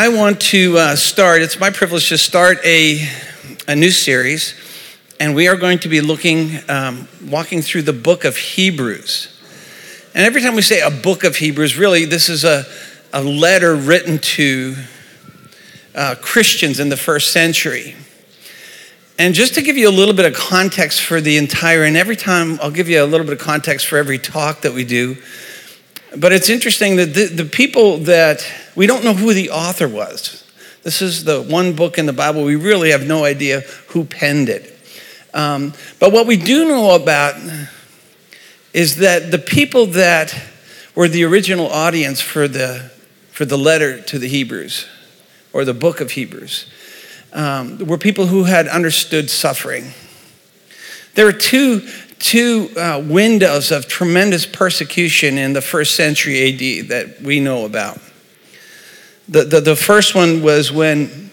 I 0.00 0.08
want 0.08 0.40
to 0.40 0.78
uh, 0.78 0.96
start, 0.96 1.42
it's 1.42 1.60
my 1.60 1.68
privilege 1.68 2.08
to 2.08 2.16
start 2.16 2.56
a, 2.64 3.06
a 3.68 3.76
new 3.76 3.90
series, 3.90 4.54
and 5.20 5.34
we 5.34 5.46
are 5.46 5.56
going 5.56 5.78
to 5.80 5.90
be 5.90 6.00
looking, 6.00 6.52
um, 6.70 7.06
walking 7.28 7.60
through 7.60 7.82
the 7.82 7.92
book 7.92 8.24
of 8.24 8.34
Hebrews. 8.34 9.28
And 10.14 10.24
every 10.24 10.40
time 10.40 10.54
we 10.54 10.62
say 10.62 10.80
a 10.80 10.90
book 10.90 11.22
of 11.22 11.36
Hebrews, 11.36 11.76
really, 11.76 12.06
this 12.06 12.30
is 12.30 12.44
a, 12.44 12.64
a 13.12 13.22
letter 13.22 13.76
written 13.76 14.18
to 14.20 14.74
uh, 15.94 16.14
Christians 16.22 16.80
in 16.80 16.88
the 16.88 16.96
first 16.96 17.30
century. 17.30 17.94
And 19.18 19.34
just 19.34 19.52
to 19.56 19.60
give 19.60 19.76
you 19.76 19.86
a 19.86 19.92
little 19.92 20.14
bit 20.14 20.24
of 20.24 20.32
context 20.32 21.02
for 21.02 21.20
the 21.20 21.36
entire, 21.36 21.84
and 21.84 21.98
every 21.98 22.16
time 22.16 22.58
I'll 22.62 22.70
give 22.70 22.88
you 22.88 23.04
a 23.04 23.04
little 23.04 23.26
bit 23.26 23.34
of 23.34 23.40
context 23.40 23.86
for 23.86 23.98
every 23.98 24.18
talk 24.18 24.62
that 24.62 24.72
we 24.72 24.86
do. 24.86 25.18
But 26.16 26.32
it's 26.32 26.48
interesting 26.48 26.96
that 26.96 27.14
the, 27.14 27.26
the 27.26 27.44
people 27.44 27.98
that 27.98 28.44
we 28.74 28.86
don't 28.86 29.04
know 29.04 29.14
who 29.14 29.32
the 29.32 29.50
author 29.50 29.88
was. 29.88 30.44
This 30.82 31.02
is 31.02 31.24
the 31.24 31.42
one 31.42 31.74
book 31.74 31.98
in 31.98 32.06
the 32.06 32.12
Bible 32.12 32.42
we 32.42 32.56
really 32.56 32.90
have 32.90 33.06
no 33.06 33.24
idea 33.24 33.60
who 33.88 34.04
penned 34.04 34.48
it. 34.48 34.76
Um, 35.32 35.74
but 35.98 36.12
what 36.12 36.26
we 36.26 36.36
do 36.36 36.66
know 36.66 36.94
about 36.94 37.34
is 38.72 38.96
that 38.96 39.30
the 39.30 39.38
people 39.38 39.86
that 39.86 40.34
were 40.94 41.08
the 41.08 41.24
original 41.24 41.68
audience 41.68 42.20
for 42.20 42.48
the, 42.48 42.90
for 43.30 43.44
the 43.44 43.58
letter 43.58 44.00
to 44.02 44.18
the 44.18 44.28
Hebrews 44.28 44.86
or 45.52 45.64
the 45.64 45.74
book 45.74 46.00
of 46.00 46.12
Hebrews 46.12 46.70
um, 47.32 47.78
were 47.78 47.98
people 47.98 48.26
who 48.26 48.44
had 48.44 48.66
understood 48.66 49.30
suffering. 49.30 49.92
There 51.14 51.26
are 51.26 51.32
two, 51.32 51.88
two 52.20 52.70
uh, 52.76 53.02
windows 53.04 53.72
of 53.72 53.88
tremendous 53.88 54.46
persecution 54.46 55.38
in 55.38 55.54
the 55.54 55.62
first 55.62 55.96
century 55.96 56.48
AD 56.48 56.88
that 56.88 57.20
we 57.22 57.40
know 57.40 57.64
about. 57.64 57.98
The, 59.28 59.44
the, 59.44 59.60
the 59.60 59.76
first 59.76 60.14
one 60.14 60.42
was 60.42 60.70
when 60.70 61.30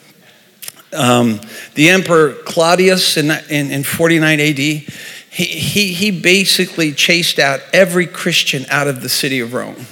um, 0.94 1.42
the 1.76 1.90
Emperor 1.90 2.34
Claudius 2.46 3.18
in, 3.18 3.30
in, 3.50 3.72
in 3.72 3.84
49 3.84 4.40
AD, 4.40 4.58
he, 4.58 4.84
he, 5.30 5.94
he 5.94 6.12
basically 6.12 6.94
chased 6.94 7.38
out 7.38 7.60
every 7.74 8.08
Christian 8.08 8.66
out 8.70 8.88
of 8.88 9.02
the 9.02 9.10
city 9.10 9.40
of 9.40 9.54
Rome. 9.54 9.86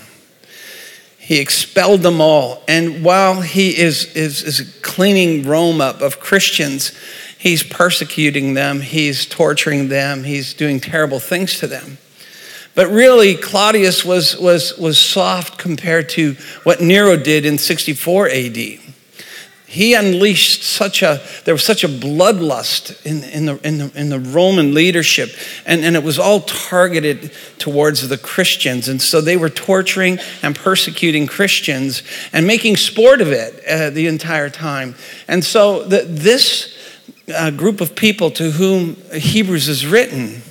He 1.19 1.39
expelled 1.39 2.02
them 2.02 2.22
all. 2.22 2.64
And 2.67 3.03
while 3.03 3.41
he 3.41 3.78
is, 3.78 4.16
is, 4.16 4.44
is 4.44 4.80
cleaning 4.81 5.47
Rome 5.47 5.81
up 5.81 6.02
of 6.02 6.19
Christians, 6.19 6.91
he's 7.45 7.61
persecuting 7.61 8.55
them, 8.55 8.81
he's 8.81 9.27
torturing 9.27 9.88
them, 9.88 10.23
he's 10.23 10.51
doing 10.55 10.79
terrible 10.79 11.19
things 11.19 11.59
to 11.59 11.67
them. 11.67 11.99
But 12.73 12.88
really, 12.88 13.35
Claudius 13.35 14.03
was, 14.03 14.35
was, 14.35 14.75
was 14.79 14.97
soft 14.97 15.59
compared 15.59 16.09
to 16.09 16.33
what 16.63 16.81
Nero 16.81 17.16
did 17.16 17.45
in 17.45 17.59
64 17.59 18.29
AD 18.29 18.57
he 19.67 19.93
unleashed 19.93 20.63
such 20.63 21.01
a 21.01 21.21
there 21.43 21.53
was 21.53 21.63
such 21.63 21.83
a 21.83 21.89
bloodlust 21.89 23.05
in, 23.05 23.23
in, 23.25 23.45
the, 23.45 23.67
in, 23.67 23.77
the, 23.79 23.91
in 23.99 24.09
the 24.09 24.19
roman 24.19 24.73
leadership 24.73 25.31
and, 25.66 25.83
and 25.83 25.97
it 25.97 26.03
was 26.03 26.17
all 26.17 26.39
targeted 26.41 27.29
towards 27.57 28.07
the 28.07 28.17
christians. 28.17 28.88
And 28.88 29.01
so 29.01 29.19
they 29.19 29.35
were 29.35 29.49
torturing 29.49 30.19
and 30.41 30.55
persecuting 30.55 31.27
christians 31.27 32.03
and 32.31 32.47
making 32.47 32.77
sport 32.77 33.19
of 33.19 33.33
it 33.33 33.66
uh, 33.66 33.89
the 33.89 34.07
entire 34.07 34.49
time. 34.49 34.95
And 35.27 35.43
so 35.43 35.83
the, 35.83 36.03
this 36.07 36.75
uh, 37.34 37.52
group 37.52 37.81
of 37.81 37.95
people 37.95 38.31
to 38.31 38.52
whom 38.52 38.95
hebrews 39.14 39.68
is 39.68 39.86
written 39.86 40.42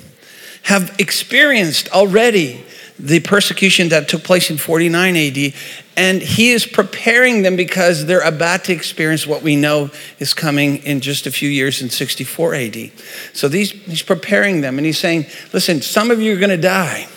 have 0.63 0.95
experienced 0.99 1.89
already 1.89 2.63
the 2.97 3.19
persecution 3.19 3.89
that 3.89 4.07
took 4.07 4.23
place 4.23 4.49
in 4.49 4.57
49 4.57 5.17
AD, 5.17 5.53
and 5.97 6.21
he 6.21 6.51
is 6.51 6.65
preparing 6.65 7.41
them 7.41 7.55
because 7.55 8.05
they're 8.05 8.21
about 8.21 8.63
to 8.65 8.73
experience 8.73 9.27
what 9.27 9.41
we 9.41 9.55
know 9.55 9.91
is 10.17 10.33
coming 10.33 10.77
in 10.77 11.01
just 11.01 11.27
a 11.27 11.31
few 11.31 11.49
years 11.49 11.81
in 11.81 11.89
64 11.89 12.55
AD. 12.55 12.91
So 13.33 13.47
these, 13.47 13.71
he's 13.71 14.01
preparing 14.01 14.61
them, 14.61 14.77
and 14.77 14.85
he's 14.85 14.97
saying, 14.97 15.25
Listen, 15.51 15.81
some 15.81 16.09
of 16.09 16.21
you 16.21 16.33
are 16.33 16.39
going 16.39 16.49
to 16.49 16.57
die. 16.57 17.07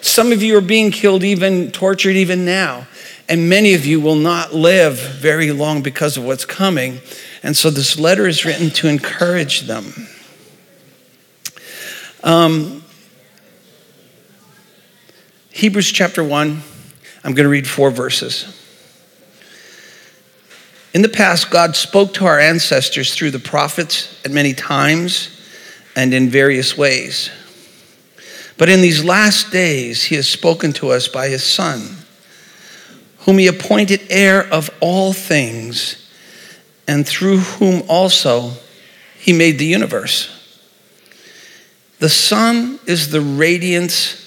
Some 0.00 0.32
of 0.32 0.42
you 0.42 0.56
are 0.58 0.62
being 0.62 0.90
killed, 0.90 1.24
even 1.24 1.72
tortured, 1.72 2.16
even 2.16 2.44
now. 2.44 2.86
And 3.28 3.48
many 3.48 3.74
of 3.74 3.86
you 3.86 4.00
will 4.00 4.16
not 4.16 4.52
live 4.52 4.98
very 4.98 5.50
long 5.50 5.82
because 5.82 6.16
of 6.16 6.24
what's 6.24 6.44
coming. 6.44 7.00
And 7.44 7.54
so 7.54 7.68
this 7.68 7.98
letter 7.98 8.26
is 8.26 8.46
written 8.46 8.70
to 8.70 8.88
encourage 8.88 9.66
them. 9.66 9.92
Um, 12.22 12.82
Hebrews 15.50 15.92
chapter 15.92 16.24
1, 16.24 16.62
I'm 17.22 17.34
going 17.34 17.44
to 17.44 17.50
read 17.50 17.68
four 17.68 17.90
verses. 17.90 18.58
In 20.94 21.02
the 21.02 21.08
past, 21.10 21.50
God 21.50 21.76
spoke 21.76 22.14
to 22.14 22.24
our 22.24 22.40
ancestors 22.40 23.14
through 23.14 23.32
the 23.32 23.38
prophets 23.38 24.18
at 24.24 24.30
many 24.30 24.54
times 24.54 25.28
and 25.94 26.14
in 26.14 26.30
various 26.30 26.78
ways. 26.78 27.28
But 28.56 28.70
in 28.70 28.80
these 28.80 29.04
last 29.04 29.52
days, 29.52 30.04
He 30.04 30.14
has 30.14 30.26
spoken 30.26 30.72
to 30.74 30.88
us 30.88 31.08
by 31.08 31.28
His 31.28 31.44
Son, 31.44 31.98
whom 33.18 33.36
He 33.36 33.48
appointed 33.48 34.00
heir 34.08 34.50
of 34.50 34.70
all 34.80 35.12
things, 35.12 36.03
and 36.86 37.06
through 37.06 37.38
whom 37.38 37.82
also 37.88 38.52
He 39.18 39.32
made 39.32 39.58
the 39.58 39.66
universe. 39.66 40.30
The 41.98 42.08
Son 42.08 42.78
is 42.86 43.10
the 43.10 43.20
radiance 43.20 44.20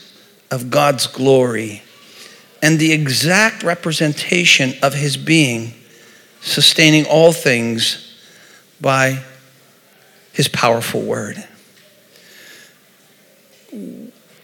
of 0.49 0.69
God's 0.69 1.07
glory 1.07 1.83
and 2.61 2.79
the 2.79 2.91
exact 2.91 3.63
representation 3.63 4.73
of 4.81 4.93
his 4.93 5.17
being, 5.17 5.73
sustaining 6.41 7.05
all 7.05 7.31
things 7.31 8.15
by 8.79 9.23
his 10.33 10.47
powerful 10.47 11.01
word. 11.01 11.43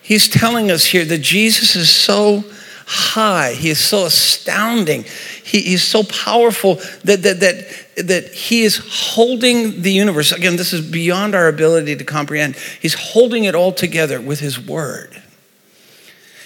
He's 0.02 0.28
telling 0.28 0.70
us 0.70 0.86
here 0.86 1.06
that 1.06 1.20
Jesus 1.20 1.76
is 1.76 1.90
so 1.90 2.44
high, 2.86 3.54
he 3.54 3.70
is 3.70 3.80
so 3.80 4.06
astounding, 4.06 5.06
he, 5.54 5.62
he's 5.62 5.84
so 5.84 6.02
powerful 6.04 6.76
that, 7.04 7.22
that, 7.22 7.40
that, 7.42 8.08
that 8.08 8.34
he 8.34 8.64
is 8.64 8.82
holding 9.14 9.84
the 9.84 9.92
universe. 9.92 10.32
Again, 10.32 10.56
this 10.56 10.74
is 10.74 10.82
beyond 10.82 11.36
our 11.36 11.48
ability 11.48 11.96
to 11.96 12.04
comprehend. 12.04 12.56
He's 12.82 12.96
holding 12.96 13.44
it 13.44 13.54
all 13.54 13.72
together 13.72 14.20
with 14.20 14.40
his 14.40 14.60
word. 14.60 15.22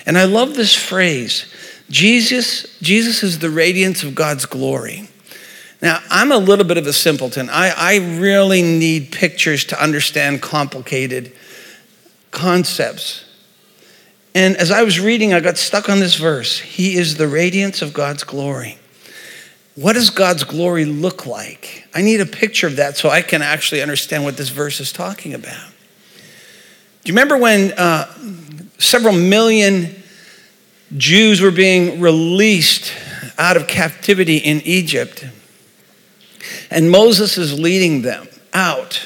And 0.06 0.18
I 0.18 0.26
love 0.26 0.56
this 0.56 0.76
phrase 0.76 1.54
Jesus, 1.90 2.78
Jesus 2.82 3.24
is 3.24 3.40
the 3.40 3.50
radiance 3.50 4.04
of 4.04 4.14
God's 4.14 4.46
glory. 4.46 5.08
Now, 5.82 6.02
I'm 6.10 6.34
a 6.34 6.38
little 6.38 6.66
bit 6.66 6.78
of 6.78 6.86
a 6.86 6.92
simpleton. 6.92 7.50
I, 7.50 7.70
I 7.70 8.20
really 8.20 8.62
need 8.62 9.14
pictures 9.14 9.64
to 9.66 9.82
understand 9.82 10.42
complicated 10.42 11.32
concepts. 12.32 13.24
And 14.36 14.58
as 14.58 14.70
I 14.70 14.84
was 14.84 15.00
reading, 15.00 15.34
I 15.34 15.40
got 15.40 15.58
stuck 15.58 15.88
on 15.88 16.02
this 16.02 16.16
verse 16.16 16.60
He 16.60 16.98
is 16.98 17.16
the 17.16 17.30
radiance 17.30 17.82
of 17.82 17.94
God's 17.94 18.26
glory. 18.26 18.80
What 19.78 19.94
does 19.94 20.10
God's 20.10 20.44
glory 20.44 20.84
look 20.84 21.26
like? 21.26 21.88
I 21.94 22.02
need 22.02 22.20
a 22.20 22.26
picture 22.26 22.68
of 22.68 22.76
that 22.76 22.98
so 22.98 23.10
I 23.10 23.22
can 23.22 23.42
actually 23.42 23.82
understand 23.82 24.26
what 24.26 24.36
this 24.36 24.50
verse 24.50 24.80
is 24.82 24.92
talking 24.92 25.34
about. 25.34 25.72
Do 27.04 27.12
you 27.12 27.14
remember 27.14 27.38
when 27.38 27.72
uh, 27.74 28.12
several 28.80 29.14
million 29.14 29.96
Jews 30.96 31.42
were 31.42 31.52
being 31.52 32.00
released 32.00 32.94
out 33.38 33.58
of 33.58 33.68
captivity 33.68 34.38
in 34.38 34.62
Egypt. 34.62 35.26
And 36.70 36.90
Moses 36.90 37.38
is 37.38 37.60
leading 37.60 38.04
them 38.04 38.28
out. 38.54 39.06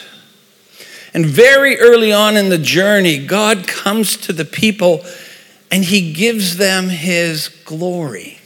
And 1.13 1.25
very 1.25 1.79
early 1.79 2.13
on 2.13 2.37
in 2.37 2.49
the 2.49 2.57
journey, 2.57 3.25
God 3.25 3.67
comes 3.67 4.15
to 4.17 4.33
the 4.33 4.45
people 4.45 5.03
and 5.71 5.83
he 5.83 6.13
gives 6.13 6.57
them 6.57 6.89
his 6.89 7.47
glory. 7.65 8.39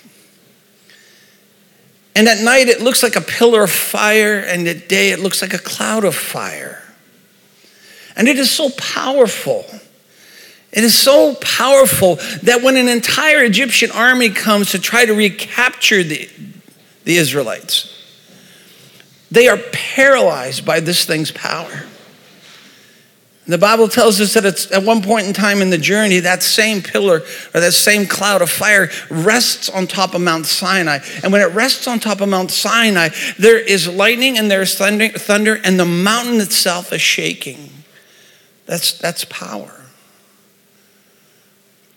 And 2.15 2.27
at 2.27 2.43
night, 2.43 2.69
it 2.69 2.81
looks 2.81 3.03
like 3.03 3.16
a 3.16 3.22
pillar 3.22 3.63
of 3.63 3.72
fire, 3.72 4.40
and 4.40 4.67
at 4.67 4.87
day, 4.87 5.11
it 5.11 5.19
looks 5.19 5.41
like 5.41 5.53
a 5.53 5.59
cloud 5.59 6.05
of 6.05 6.16
fire. 6.16 6.81
And 8.16 8.28
it 8.28 8.40
is 8.40 8.49
so 8.49 8.69
powerful 8.78 9.66
it 10.75 10.84
is 10.84 10.93
so 10.93 11.35
powerful 11.35 12.17
that 12.43 12.61
when 12.61 12.75
an 12.75 12.90
entire 12.90 13.43
Egyptian 13.45 13.91
army 13.91 14.29
comes 14.29 14.72
to 14.72 14.79
try 14.79 15.05
to 15.05 15.13
recapture 15.13 16.03
the, 16.03 16.29
the 17.05 17.16
Israelites, 17.16 17.90
they 19.31 19.47
are 19.47 19.57
paralyzed 19.72 20.66
by 20.66 20.81
this 20.81 21.05
thing's 21.05 21.31
power. 21.31 21.85
The 23.47 23.59
Bible 23.59 23.87
tells 23.87 24.19
us 24.19 24.33
that 24.33 24.71
at 24.71 24.83
one 24.83 25.03
point 25.03 25.27
in 25.27 25.33
time 25.33 25.61
in 25.61 25.69
the 25.69 25.77
journey, 25.77 26.19
that 26.19 26.41
same 26.41 26.81
pillar 26.81 27.21
or 27.53 27.59
that 27.59 27.73
same 27.73 28.07
cloud 28.07 28.41
of 28.41 28.49
fire 28.49 28.89
rests 29.11 29.69
on 29.69 29.85
top 29.85 30.15
of 30.15 30.21
Mount 30.21 30.47
Sinai. 30.47 30.99
And 31.23 31.31
when 31.31 31.41
it 31.41 31.53
rests 31.53 31.87
on 31.87 31.99
top 31.99 32.21
of 32.21 32.29
Mount 32.29 32.49
Sinai, 32.49 33.09
there 33.37 33.59
is 33.59 33.87
lightning 33.87 34.39
and 34.39 34.49
there's 34.49 34.75
thunder, 34.75 35.09
thunder 35.09 35.59
and 35.63 35.79
the 35.79 35.85
mountain 35.85 36.41
itself 36.41 36.91
is 36.91 37.01
shaking. 37.01 37.69
That's, 38.65 38.97
that's 38.97 39.25
power. 39.25 39.79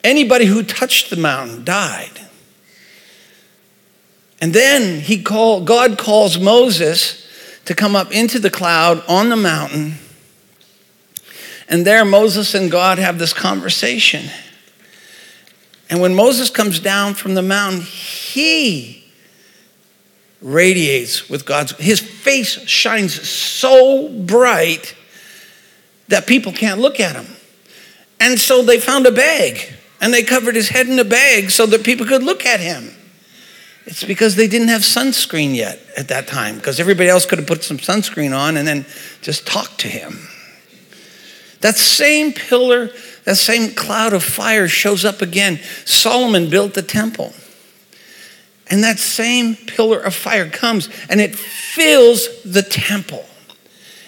Anybody 0.05 0.45
who 0.45 0.63
touched 0.63 1.09
the 1.09 1.17
mountain 1.17 1.65
died. 1.65 2.21
And 4.41 4.53
then 4.53 5.01
he 5.01 5.23
call, 5.23 5.63
God 5.65 5.97
calls 5.97 6.39
Moses 6.39 7.27
to 7.65 7.75
come 7.75 7.97
up 7.97 8.13
into 8.13 8.39
the 8.39 8.51
cloud 8.51 9.03
on 9.09 9.31
the 9.31 9.37
mountain. 9.37 9.95
And 11.69 11.87
there, 11.87 12.05
Moses 12.05 12.55
and 12.55 12.71
God 12.71 12.99
have 12.99 13.19
this 13.19 13.33
conversation. 13.33 14.31
And 15.91 16.01
when 16.01 16.15
Moses 16.15 16.51
comes 16.51 16.81
down 16.81 17.15
from 17.15 17.35
the 17.35 17.43
mountain, 17.43 17.83
he 17.83 19.05
radiates 20.41 21.29
with 21.29 21.45
God's, 21.45 21.73
his 21.73 22.01
face 22.01 22.67
shines 22.69 23.29
so 23.29 24.09
bright 24.09 24.95
that 26.09 26.27
people 26.27 26.53
can't 26.53 26.81
look 26.81 27.01
at 27.01 27.17
him. 27.17 27.27
And 28.21 28.39
so 28.39 28.63
they 28.63 28.81
found 28.81 29.07
a 29.07 29.13
bag 29.13 29.75
and 30.01 30.13
they 30.13 30.23
covered 30.23 30.55
his 30.55 30.69
head 30.69 30.89
in 30.89 30.99
a 30.99 31.05
bag 31.05 31.51
so 31.51 31.67
that 31.67 31.85
people 31.85 32.07
could 32.07 32.23
look 32.23 32.47
at 32.47 32.61
him. 32.61 32.95
It's 33.85 34.05
because 34.05 34.37
they 34.37 34.49
didn't 34.49 34.69
have 34.69 34.83
sunscreen 34.83 35.55
yet 35.55 35.81
at 35.97 36.09
that 36.09 36.27
time, 36.27 36.57
because 36.57 36.79
everybody 36.79 37.09
else 37.09 37.25
could 37.25 37.39
have 37.39 37.49
put 37.49 37.65
some 37.65 37.79
sunscreen 37.79 38.37
on 38.37 38.59
and 38.59 38.69
then 38.69 38.85
just 39.23 39.47
talked 39.47 39.81
to 39.81 39.89
him. 39.89 40.29
That 41.61 41.77
same 41.77 42.33
pillar, 42.33 42.91
that 43.25 43.37
same 43.37 43.75
cloud 43.75 44.13
of 44.13 44.23
fire 44.23 44.69
shows 44.69 45.05
up 45.05 45.23
again. 45.23 45.61
Solomon 45.85 46.51
built 46.51 46.75
the 46.75 46.83
temple. 46.83 47.33
And 48.71 48.85
that 48.85 48.99
same 48.99 49.57
pillar 49.57 49.99
of 49.99 50.15
fire 50.15 50.49
comes 50.49 50.89
and 51.09 51.21
it 51.21 51.35
fills 51.35 52.43
the 52.43 52.63
temple. 52.63 53.25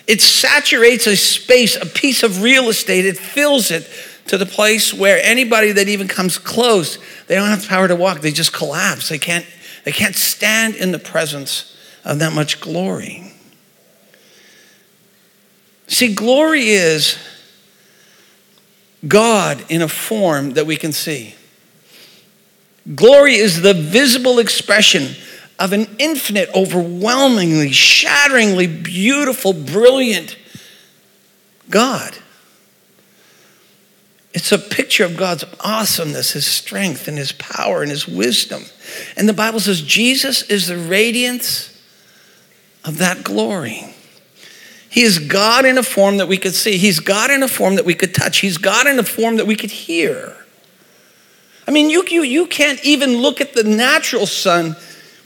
It 0.06 0.20
saturates 0.20 1.06
a 1.06 1.17
space, 1.17 1.76
a 1.76 1.87
piece 1.87 2.23
of 2.23 2.43
real 2.43 2.69
estate, 2.69 3.06
it 3.06 3.17
fills 3.17 3.70
it 3.70 3.88
to 4.26 4.37
the 4.37 4.47
place 4.47 4.93
where 4.93 5.19
anybody 5.23 5.73
that 5.73 5.88
even 5.88 6.08
comes 6.08 6.37
close, 6.37 6.99
they 7.26 7.35
don't 7.37 7.49
have 7.49 7.62
the 7.62 7.69
power 7.69 7.88
to 7.88 7.97
walk, 7.97 8.20
they 8.20 8.31
just 8.31 8.52
collapse. 8.52 9.08
They 9.08 9.19
can't 9.19 9.47
they 9.85 9.93
can't 9.93 10.14
stand 10.14 10.75
in 10.75 10.93
the 10.93 10.99
presence 10.99 11.76
of 12.05 12.19
that 12.19 12.32
much 12.32 12.61
glory. 12.61 13.32
See, 15.87 16.14
glory 16.14 16.69
is 16.69 17.17
God 19.06 19.64
in 19.69 19.82
a 19.82 19.88
form 19.88 20.52
that 20.52 20.67
we 20.67 20.76
can 20.76 20.93
see. 20.93 21.35
Glory 22.94 23.35
is 23.35 23.62
the 23.62 23.75
visible 23.75 24.38
expression 24.38 25.14
of 25.58 25.73
an 25.73 25.87
infinite, 25.99 26.49
overwhelmingly, 26.55 27.70
shatteringly 27.70 28.67
beautiful, 28.67 29.52
brilliant 29.52 30.37
God. 31.69 32.17
It's 34.32 34.52
a 34.52 34.58
picture 34.58 35.05
of 35.05 35.17
God's 35.17 35.44
awesomeness, 35.61 36.32
His 36.32 36.47
strength, 36.47 37.08
and 37.08 37.19
His 37.19 37.32
power, 37.32 37.82
and 37.82 37.91
His 37.91 38.08
wisdom. 38.08 38.64
And 39.17 39.29
the 39.29 39.35
Bible 39.35 39.61
says 39.61 39.82
Jesus 39.82 40.43
is 40.43 40.69
the 40.69 40.79
radiance 40.79 41.79
of 42.85 42.99
that 42.99 43.23
glory. 43.25 43.94
He 44.90 45.02
is 45.02 45.20
God 45.20 45.64
in 45.64 45.78
a 45.78 45.84
form 45.84 46.16
that 46.16 46.26
we 46.26 46.37
could 46.37 46.52
see. 46.52 46.76
He's 46.76 46.98
God 46.98 47.31
in 47.31 47.44
a 47.44 47.48
form 47.48 47.76
that 47.76 47.84
we 47.84 47.94
could 47.94 48.12
touch. 48.12 48.38
He's 48.38 48.58
God 48.58 48.88
in 48.88 48.98
a 48.98 49.04
form 49.04 49.37
that 49.37 49.46
we 49.46 49.54
could 49.54 49.70
hear. 49.70 50.37
I 51.66 51.70
mean, 51.70 51.90
you, 51.90 52.04
you, 52.08 52.22
you 52.22 52.46
can't 52.46 52.84
even 52.84 53.19
look 53.19 53.40
at 53.40 53.52
the 53.52 53.62
natural 53.62 54.26
sun 54.26 54.75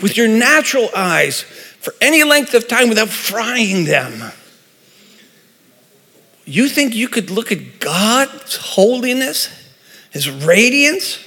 with 0.03 0.19
your 0.19 0.29
natural 0.29 0.91
eyes 0.95 1.41
for 1.41 1.95
any 2.03 2.23
length 2.25 2.53
of 2.53 2.69
time 2.69 2.91
without 2.91 3.09
frying 3.09 3.87
them. 3.87 4.33
You 6.45 6.69
think 6.69 6.95
you 6.95 7.09
could 7.09 7.31
look 7.31 7.51
at 7.51 7.81
God's 7.81 8.57
holiness, 8.57 9.49
His 10.11 10.31
radiance? 10.31 11.27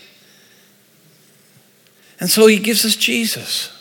And 2.19 2.29
so 2.29 2.45
He 2.45 2.59
gives 2.59 2.85
us 2.85 2.95
Jesus. 2.95 3.73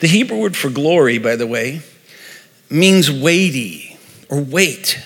The 0.00 0.06
Hebrew 0.06 0.36
word 0.36 0.56
for 0.56 0.68
glory, 0.68 1.16
by 1.16 1.36
the 1.36 1.46
way, 1.46 1.80
means 2.70 3.10
weighty 3.10 3.98
or 4.28 4.40
weight. 4.40 5.02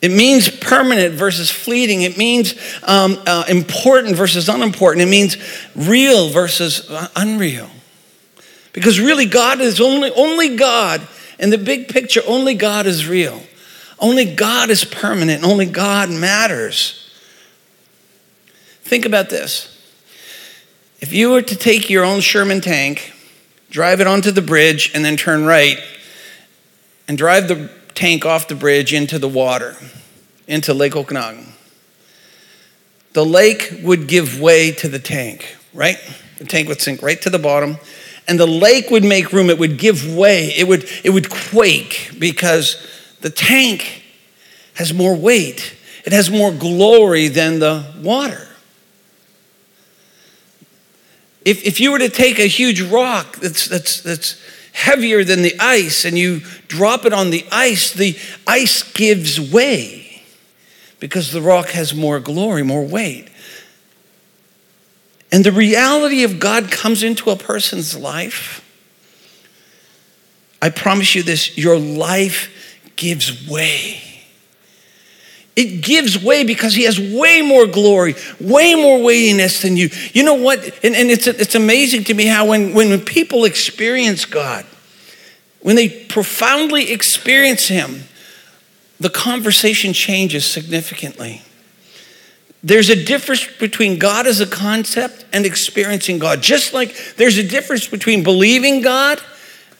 It 0.00 0.12
means 0.12 0.48
permanent 0.48 1.14
versus 1.14 1.50
fleeting. 1.50 2.02
It 2.02 2.16
means 2.16 2.54
um, 2.84 3.20
uh, 3.26 3.44
important 3.48 4.16
versus 4.16 4.48
unimportant. 4.48 5.02
It 5.02 5.10
means 5.10 5.36
real 5.74 6.28
versus 6.28 6.88
uh, 6.88 7.08
unreal. 7.16 7.68
Because 8.72 9.00
really, 9.00 9.26
God 9.26 9.60
is 9.60 9.80
only, 9.80 10.12
only 10.12 10.56
God 10.56 11.06
in 11.38 11.50
the 11.50 11.58
big 11.58 11.88
picture, 11.88 12.20
only 12.26 12.54
God 12.54 12.86
is 12.86 13.08
real. 13.08 13.42
Only 13.98 14.24
God 14.24 14.70
is 14.70 14.84
permanent. 14.84 15.44
Only 15.44 15.66
God 15.66 16.10
matters. 16.10 17.10
Think 18.82 19.04
about 19.04 19.30
this. 19.30 19.74
If 21.00 21.12
you 21.12 21.30
were 21.30 21.42
to 21.42 21.56
take 21.56 21.90
your 21.90 22.04
own 22.04 22.20
Sherman 22.20 22.60
tank, 22.60 23.12
drive 23.70 24.00
it 24.00 24.06
onto 24.06 24.30
the 24.30 24.42
bridge, 24.42 24.90
and 24.94 25.04
then 25.04 25.16
turn 25.16 25.44
right, 25.44 25.78
and 27.06 27.18
drive 27.18 27.48
the 27.48 27.70
tank 27.94 28.24
off 28.24 28.48
the 28.48 28.54
bridge 28.54 28.92
into 28.92 29.18
the 29.18 29.28
water, 29.28 29.76
into 30.46 30.72
Lake 30.72 30.96
Okanagan, 30.96 31.52
the 33.12 33.24
lake 33.24 33.80
would 33.82 34.06
give 34.06 34.40
way 34.40 34.70
to 34.72 34.88
the 34.88 34.98
tank, 34.98 35.56
right? 35.74 35.98
The 36.38 36.44
tank 36.44 36.68
would 36.68 36.80
sink 36.80 37.02
right 37.02 37.20
to 37.22 37.30
the 37.30 37.38
bottom 37.38 37.78
and 38.28 38.38
the 38.38 38.46
lake 38.46 38.90
would 38.90 39.04
make 39.04 39.32
room. 39.32 39.50
It 39.50 39.58
would 39.58 39.78
give 39.78 40.14
way. 40.14 40.52
It 40.56 40.68
would 40.68 40.88
it 41.02 41.10
would 41.10 41.30
quake 41.30 42.10
because 42.18 42.76
the 43.22 43.30
tank 43.30 44.04
has 44.74 44.92
more 44.92 45.16
weight. 45.16 45.74
It 46.04 46.12
has 46.12 46.30
more 46.30 46.52
glory 46.52 47.28
than 47.28 47.58
the 47.58 47.84
water 48.00 48.47
if, 51.48 51.64
if 51.64 51.80
you 51.80 51.92
were 51.92 51.98
to 51.98 52.08
take 52.08 52.38
a 52.38 52.46
huge 52.46 52.80
rock 52.80 53.36
that's, 53.36 53.66
that's, 53.68 54.00
that's 54.02 54.40
heavier 54.72 55.24
than 55.24 55.42
the 55.42 55.58
ice 55.58 56.04
and 56.04 56.18
you 56.18 56.40
drop 56.68 57.04
it 57.04 57.12
on 57.12 57.30
the 57.30 57.44
ice 57.50 57.92
the 57.92 58.16
ice 58.46 58.82
gives 58.92 59.40
way 59.40 60.22
because 61.00 61.32
the 61.32 61.42
rock 61.42 61.70
has 61.70 61.94
more 61.94 62.20
glory 62.20 62.62
more 62.62 62.84
weight 62.84 63.28
and 65.30 65.44
the 65.44 65.52
reality 65.52 66.24
of 66.24 66.40
God 66.40 66.70
comes 66.70 67.02
into 67.02 67.30
a 67.30 67.36
person's 67.36 67.96
life, 67.96 68.64
I 70.62 70.70
promise 70.70 71.14
you 71.14 71.22
this 71.22 71.56
your 71.56 71.78
life 71.78 72.50
gives 72.96 73.46
way. 73.48 74.02
It 75.58 75.82
gives 75.82 76.22
way 76.22 76.44
because 76.44 76.72
he 76.72 76.84
has 76.84 77.00
way 77.00 77.42
more 77.42 77.66
glory, 77.66 78.14
way 78.38 78.76
more 78.76 79.02
weightiness 79.02 79.62
than 79.62 79.76
you. 79.76 79.90
You 80.12 80.22
know 80.22 80.34
what? 80.34 80.60
And, 80.84 80.94
and 80.94 81.10
it's, 81.10 81.26
it's 81.26 81.56
amazing 81.56 82.04
to 82.04 82.14
me 82.14 82.26
how 82.26 82.46
when, 82.46 82.74
when 82.74 83.00
people 83.00 83.44
experience 83.44 84.24
God, 84.24 84.64
when 85.58 85.74
they 85.74 85.88
profoundly 85.88 86.92
experience 86.92 87.66
him, 87.66 88.04
the 89.00 89.10
conversation 89.10 89.92
changes 89.92 90.44
significantly. 90.44 91.42
There's 92.62 92.88
a 92.88 93.04
difference 93.04 93.44
between 93.58 93.98
God 93.98 94.28
as 94.28 94.38
a 94.38 94.46
concept 94.46 95.24
and 95.32 95.44
experiencing 95.44 96.20
God. 96.20 96.40
Just 96.40 96.72
like 96.72 97.16
there's 97.16 97.36
a 97.36 97.42
difference 97.42 97.88
between 97.88 98.22
believing 98.22 98.80
God 98.80 99.20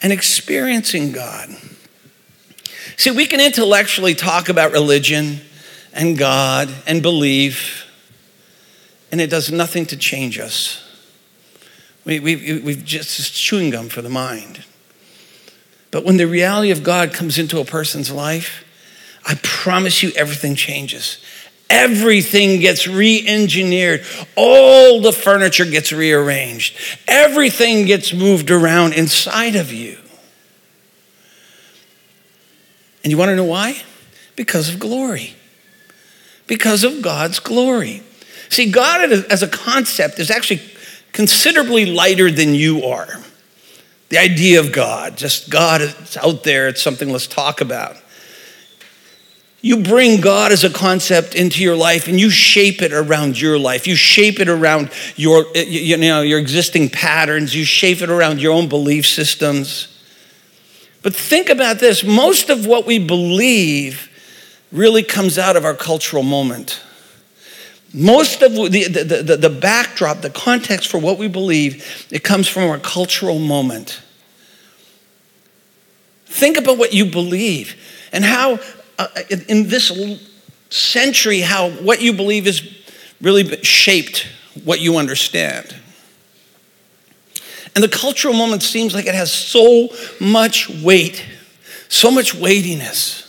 and 0.03 0.13
experiencing 0.13 1.13
God. 1.13 1.51
See, 2.97 3.13
we 3.13 3.27
can 3.27 3.41
intellectually 3.41 4.17
talk 4.17 4.49
about 4.49 4.73
religion 4.73 5.43
and 5.99 6.17
God 6.17 6.73
and 6.87 7.03
belief, 7.03 7.87
and 9.11 9.21
it 9.21 9.29
does 9.29 9.51
nothing 9.51 9.85
to 9.87 9.97
change 9.97 10.39
us. 10.39 10.83
We, 12.05 12.21
we, 12.21 12.61
we've 12.61 12.85
just 12.85 13.35
chewing 13.35 13.71
gum 13.71 13.89
for 13.89 14.01
the 14.01 14.09
mind. 14.09 14.65
But 15.91 16.05
when 16.05 16.17
the 16.17 16.27
reality 16.27 16.71
of 16.71 16.85
God 16.85 17.13
comes 17.13 17.37
into 17.37 17.59
a 17.59 17.65
person's 17.65 18.13
life, 18.13 18.65
I 19.27 19.35
promise 19.43 20.03
you 20.03 20.13
everything 20.15 20.55
changes. 20.55 21.19
Everything 21.69 22.61
gets 22.61 22.87
re 22.87 23.27
engineered. 23.27 24.07
All 24.37 25.03
the 25.03 25.13
furniture 25.13 25.67
gets 25.67 25.93
rearranged. 25.93 26.77
Everything 27.09 27.87
gets 27.87 28.13
moved 28.13 28.51
around 28.51 28.95
inside 28.95 29.57
of 29.57 29.73
you. 29.73 29.99
And 33.03 33.11
you 33.11 33.19
want 33.19 33.31
to 33.31 33.37
know 33.37 33.45
why? 33.45 33.83
Because 34.37 34.73
of 34.73 34.79
glory. 34.79 35.35
Because 36.49 36.83
of 36.83 37.01
God's 37.01 37.39
glory. 37.39 38.03
See, 38.49 38.71
God 38.71 39.13
as 39.13 39.43
a 39.43 39.49
concept 39.49 40.19
is 40.19 40.31
actually 40.31 40.63
considerably 41.13 41.87
lighter 41.87 42.31
than 42.31 42.55
you 42.55 42.85
are. 42.85 43.09
The 44.09 44.19
idea 44.19 44.59
of 44.59 44.73
God, 44.73 45.17
just 45.17 45.51
God 45.51 45.83
is 45.83 46.17
out 46.17 46.43
there, 46.43 46.69
it's 46.69 46.83
something 46.83 47.11
let's 47.11 47.27
talk 47.27 47.61
about. 47.61 47.97
You 49.61 49.83
bring 49.83 50.21
God 50.21 50.53
as 50.53 50.63
a 50.63 50.71
concept 50.71 51.35
into 51.35 51.63
your 51.63 51.77
life 51.77 52.07
and 52.07 52.19
you 52.19 52.31
shape 52.31 52.81
it 52.81 52.93
around 52.93 53.41
your 53.41 53.59
life. 53.59 53.87
You 53.87 53.97
shape 53.97 54.39
it 54.39 54.49
around 54.49 54.91
your, 55.17 55.45
you 55.55 55.97
know, 55.97 56.23
your 56.23 56.39
existing 56.39 56.91
patterns. 56.91 57.55
You 57.55 57.65
shape 57.65 58.01
it 58.01 58.09
around 58.09 58.41
your 58.41 58.53
own 58.53 58.69
belief 58.69 59.07
systems. 59.07 59.89
But 61.03 61.15
think 61.15 61.51
about 61.51 61.81
this 61.81 62.05
most 62.05 62.51
of 62.51 62.67
what 62.67 62.87
we 62.87 63.01
believe 63.01 64.08
really 64.71 65.03
comes 65.03 65.39
out 65.39 65.57
of 65.57 65.65
our 65.65 65.75
cultural 65.75 66.23
moment. 66.23 66.81
Most 67.95 68.43
of 68.43 68.53
the, 68.53 68.69
the, 68.69 69.23
the, 69.23 69.37
the, 69.37 69.51
backdrop, 69.51 70.21
the 70.21 70.31
context 70.31 70.89
for 70.89 70.99
what 70.99 71.17
we 71.19 71.27
believe, 71.27 72.07
it 72.11 72.23
comes 72.23 72.47
from 72.47 72.65
our 72.65 72.79
cultural 72.79 73.39
moment. 73.39 74.03
Think 76.27 76.59
about 76.59 76.77
what 76.77 76.93
you 76.93 77.07
believe 77.07 77.77
and 78.13 78.25
how, 78.25 78.59
uh, 78.99 79.09
in 79.49 79.69
this 79.69 79.91
century, 80.69 81.41
how 81.41 81.71
what 81.71 82.03
you 82.03 82.13
believe 82.13 82.47
is 82.47 82.77
really 83.23 83.63
shaped 83.63 84.27
what 84.65 84.81
you 84.81 84.99
understand. 84.99 85.75
And 87.75 87.83
the 87.83 87.89
cultural 87.89 88.35
moment 88.35 88.63
seems 88.63 88.95
like 88.95 89.07
it 89.07 89.15
has 89.15 89.33
so 89.33 89.89
much 90.21 90.69
weight, 90.69 91.25
so 91.89 92.11
much 92.11 92.35
weightiness, 92.35 93.28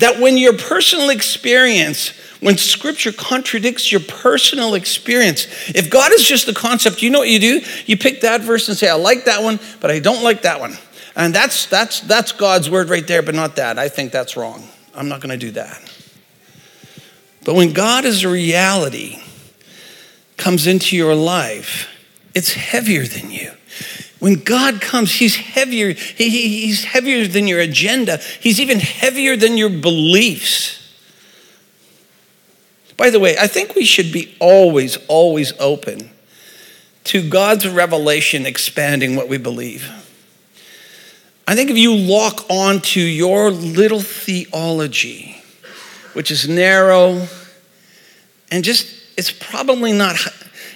that 0.00 0.18
when 0.20 0.36
your 0.36 0.56
personal 0.56 1.10
experience, 1.10 2.08
when 2.40 2.56
scripture 2.56 3.12
contradicts 3.12 3.92
your 3.92 4.00
personal 4.00 4.74
experience, 4.74 5.46
if 5.74 5.90
God 5.90 6.12
is 6.12 6.24
just 6.24 6.46
the 6.46 6.54
concept, 6.54 7.02
you 7.02 7.10
know 7.10 7.20
what 7.20 7.28
you 7.28 7.38
do? 7.38 7.60
You 7.86 7.96
pick 7.96 8.22
that 8.22 8.40
verse 8.40 8.68
and 8.68 8.76
say, 8.76 8.88
I 8.88 8.94
like 8.94 9.24
that 9.26 9.42
one, 9.42 9.60
but 9.80 9.90
I 9.90 9.98
don't 9.98 10.22
like 10.22 10.42
that 10.42 10.60
one. 10.60 10.76
And 11.16 11.34
that's, 11.34 11.66
that's, 11.66 12.00
that's 12.00 12.32
God's 12.32 12.70
word 12.70 12.88
right 12.88 13.06
there, 13.06 13.22
but 13.22 13.34
not 13.34 13.56
that. 13.56 13.78
I 13.78 13.88
think 13.88 14.12
that's 14.12 14.36
wrong. 14.36 14.66
I'm 14.94 15.08
not 15.08 15.20
going 15.20 15.38
to 15.38 15.46
do 15.46 15.52
that. 15.52 15.80
But 17.44 17.54
when 17.54 17.72
God 17.72 18.04
is 18.04 18.24
a 18.24 18.28
reality, 18.28 19.22
comes 20.36 20.66
into 20.66 20.96
your 20.96 21.14
life, 21.14 21.88
it's 22.34 22.52
heavier 22.52 23.04
than 23.04 23.30
you. 23.30 23.52
When 24.20 24.34
God 24.34 24.80
comes, 24.80 25.14
He's 25.14 25.36
heavier. 25.36 25.92
He, 25.92 26.28
he, 26.28 26.66
he's 26.66 26.84
heavier 26.84 27.26
than 27.26 27.48
your 27.48 27.60
agenda. 27.60 28.18
He's 28.40 28.60
even 28.60 28.78
heavier 28.78 29.36
than 29.36 29.56
your 29.56 29.70
beliefs. 29.70 30.76
By 32.96 33.08
the 33.08 33.18
way, 33.18 33.34
I 33.38 33.46
think 33.46 33.74
we 33.74 33.86
should 33.86 34.12
be 34.12 34.36
always, 34.38 34.98
always 35.08 35.58
open 35.58 36.10
to 37.04 37.26
God's 37.26 37.66
revelation 37.66 38.44
expanding 38.44 39.16
what 39.16 39.26
we 39.26 39.38
believe. 39.38 39.90
I 41.48 41.54
think 41.54 41.70
if 41.70 41.78
you 41.78 41.96
lock 41.96 42.44
on 42.50 42.80
to 42.80 43.00
your 43.00 43.50
little 43.50 44.00
theology, 44.00 45.42
which 46.12 46.30
is 46.30 46.46
narrow 46.46 47.26
and 48.52 48.62
just, 48.62 48.86
it's 49.16 49.30
probably 49.30 49.92
not 49.92 50.16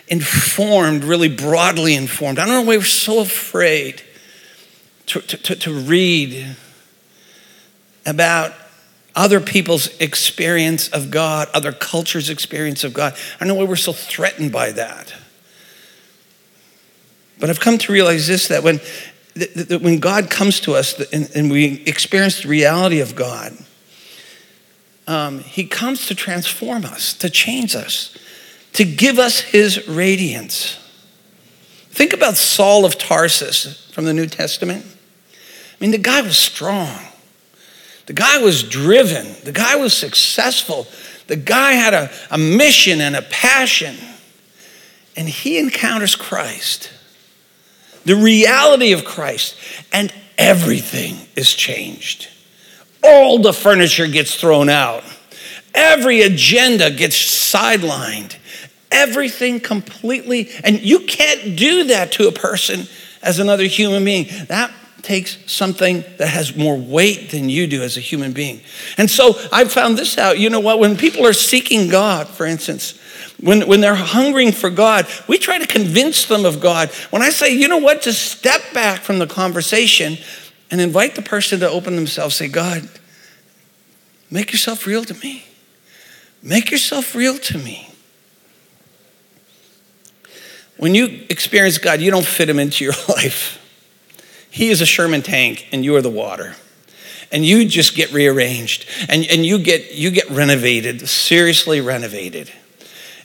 informed, 0.09 1.05
really 1.05 1.29
broadly 1.29 1.95
informed. 1.95 2.39
I 2.39 2.47
don't 2.47 2.55
know 2.55 2.63
why 2.63 2.77
we're 2.77 2.83
so 2.83 3.21
afraid 3.21 4.03
to, 5.07 5.21
to, 5.21 5.57
to 5.57 5.73
read 5.73 6.57
about 8.07 8.53
other 9.15 9.41
people's 9.41 9.89
experience 10.01 10.89
of 10.89 11.11
God, 11.11 11.49
other 11.55 11.73
cultures' 11.73 12.29
experience 12.29 12.85
of 12.85 12.93
God. 12.93 13.15
I 13.37 13.39
don't 13.41 13.49
know 13.49 13.55
why 13.55 13.65
we're 13.65 13.77
so 13.77 13.93
threatened 13.93 14.53
by 14.53 14.73
that. 14.73 15.15
But 17.39 17.51
I've 17.51 17.61
come 17.61 17.79
to 17.79 17.93
realize 17.93 18.27
this 18.27 18.49
that 18.49 18.63
when, 18.63 18.81
that 19.35 19.81
when 19.83 20.01
God 20.01 20.31
comes 20.31 20.61
to 20.61 20.75
us 20.75 20.99
and, 21.13 21.31
and 21.35 21.51
we 21.51 21.83
experience 21.87 22.43
the 22.43 22.49
reality 22.49 23.01
of 23.01 23.15
God, 23.15 23.57
um, 25.07 25.41
He 25.41 25.65
comes 25.67 26.07
to 26.07 26.15
transform 26.15 26.85
us, 26.85 27.13
to 27.15 27.31
change 27.31 27.75
us 27.75 28.17
to 28.75 28.85
give 28.85 29.19
us 29.19 29.40
his 29.40 29.88
radiance. 29.88 30.78
Think 31.90 32.12
about 32.12 32.37
Saul 32.37 32.85
of 32.85 32.99
Tarsus 32.99 33.88
from 33.93 34.04
the 34.04 34.12
New 34.12 34.26
Testament. 34.26 34.85
I 34.85 35.37
mean, 35.81 35.93
the 35.93 35.99
guy 35.99 36.21
was 36.23 36.37
strong. 36.37 36.99
The 38.07 38.12
guy 38.12 38.38
was 38.38 38.62
driven. 38.62 39.35
The 39.45 39.52
guy 39.52 39.76
was 39.76 39.97
successful. 39.97 40.87
The 41.28 41.37
guy 41.37 41.73
had 41.73 41.95
a, 41.95 42.11
a 42.31 42.38
mission 42.38 43.00
and 43.00 43.16
a 43.16 43.23
passion. 43.23 43.97
And 45.16 45.28
he 45.28 45.59
encounters 45.59 46.16
Christ, 46.16 46.90
the 48.04 48.16
reality 48.16 48.93
of 48.93 49.04
Christ, 49.04 49.57
and 49.93 50.12
everything 50.37 51.16
is 51.37 51.54
changed. 51.54 52.28
All 53.04 53.38
the 53.38 53.52
furniture 53.52 54.09
gets 54.09 54.35
thrown 54.35 54.69
out, 54.69 55.04
every 55.73 56.23
agenda 56.23 56.90
gets 56.90 57.16
sidelined 57.16 58.37
everything 58.95 59.61
completely. 59.61 60.51
And 60.63 60.81
you 60.81 61.01
can't 61.01 61.57
do 61.57 61.85
that 61.85 62.13
to 62.13 62.29
a 62.29 62.33
person 62.33 62.87
as 63.23 63.39
another 63.39 63.65
human 63.65 64.05
being. 64.05 64.29
That 64.47 64.73
takes 65.03 65.37
something 65.47 66.03
that 66.19 66.29
has 66.29 66.57
more 66.57 66.77
weight 66.77 67.31
than 67.31 67.51
you 67.51 67.67
do 67.67 67.83
as 67.83 67.97
a 67.97 68.01
human 68.01 68.33
being. 68.33 68.61
And 68.97 69.11
so 69.11 69.39
I 69.53 69.65
found 69.67 69.99
this 69.99 70.17
out. 70.17 70.39
You 70.39 70.49
know 70.49 70.61
what? 70.61 70.79
When 70.79 70.97
people 70.97 71.27
are 71.27 71.35
seeking 71.35 71.89
God, 71.89 72.27
for 72.27 72.47
instance, 72.47 72.99
when, 73.41 73.69
when 73.69 73.81
they're 73.81 73.95
hungering 73.95 74.53
for 74.53 74.71
God, 74.71 75.07
we 75.29 75.39
try 75.39 75.59
to 75.59 75.67
convince 75.67 76.25
them 76.25 76.47
of 76.47 76.61
God. 76.61 76.91
When 77.11 77.21
I 77.21 77.31
say, 77.31 77.55
you 77.55 77.69
know 77.69 77.79
what, 77.79 78.01
just 78.01 78.33
step 78.33 78.63
back 78.73 79.03
from 79.03 79.19
the 79.19 79.27
conversation 79.27 80.17
and 80.71 80.81
invite 80.81 81.15
the 81.15 81.23
person 81.23 81.61
to 81.61 81.69
open 81.69 81.97
themselves, 81.97 82.37
say, 82.37 82.49
God, 82.49 82.89
make 84.31 84.53
yourself 84.53 84.87
real 84.87 85.05
to 85.05 85.15
me. 85.15 85.45
Make 86.43 86.71
yourself 86.71 87.15
real 87.15 87.39
to 87.39 87.59
me. 87.59 87.94
When 90.85 90.95
you 90.95 91.25
experience 91.31 91.79
God, 91.79 92.03
you 92.03 92.11
don't 92.11 92.26
fit 92.26 92.47
him 92.47 92.59
into 92.59 92.85
your 92.85 92.93
life. 93.09 93.59
He 94.50 94.69
is 94.69 94.83
a 94.83 94.87
Sherman 94.87 95.23
tank 95.23 95.67
and 95.73 95.83
you 95.83 95.97
are 95.97 96.03
the 96.03 96.11
water. 96.11 96.57
And 97.33 97.43
you 97.43 97.67
just 97.67 97.97
get 97.97 98.12
rearranged 98.12 98.85
and, 99.09 99.25
and 99.31 99.47
you, 99.47 99.59
get, 99.59 99.95
you 99.95 100.11
get 100.11 100.29
renovated, 100.31 101.09
seriously 101.09 101.81
renovated. 101.81 102.53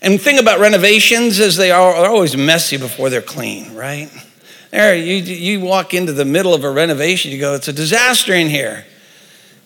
And 0.01 0.13
the 0.13 0.19
thing 0.19 0.39
about 0.39 0.61
renovations 0.61 1.37
is 1.37 1.57
they 1.57 1.69
are, 1.69 1.93
are 1.95 2.07
always 2.07 2.37
messy 2.37 2.77
before 2.77 3.09
they're 3.09 3.21
clean, 3.21 3.75
right? 3.75 4.09
There, 4.71 4.95
you, 4.95 5.15
you 5.15 5.59
walk 5.59 5.93
into 5.93 6.13
the 6.13 6.23
middle 6.23 6.53
of 6.53 6.63
a 6.63 6.71
renovation, 6.71 7.29
you 7.29 7.39
go, 7.39 7.55
it's 7.55 7.67
a 7.67 7.73
disaster 7.73 8.33
in 8.33 8.47
here. 8.47 8.85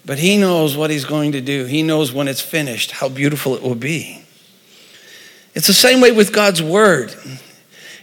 But 0.03 0.17
he 0.17 0.35
knows 0.35 0.75
what 0.75 0.89
he's 0.89 1.05
going 1.05 1.33
to 1.33 1.41
do. 1.41 1.65
He 1.65 1.83
knows 1.83 2.12
when 2.12 2.27
it's 2.27 2.41
finished 2.41 2.89
how 2.89 3.07
beautiful 3.07 3.53
it 3.53 3.62
will 3.62 3.75
be. 3.75 4.25
It's 5.53 5.67
the 5.67 5.73
same 5.73 6.01
way 6.01 6.12
with 6.12 6.33
God's 6.33 6.63
word. 6.63 7.13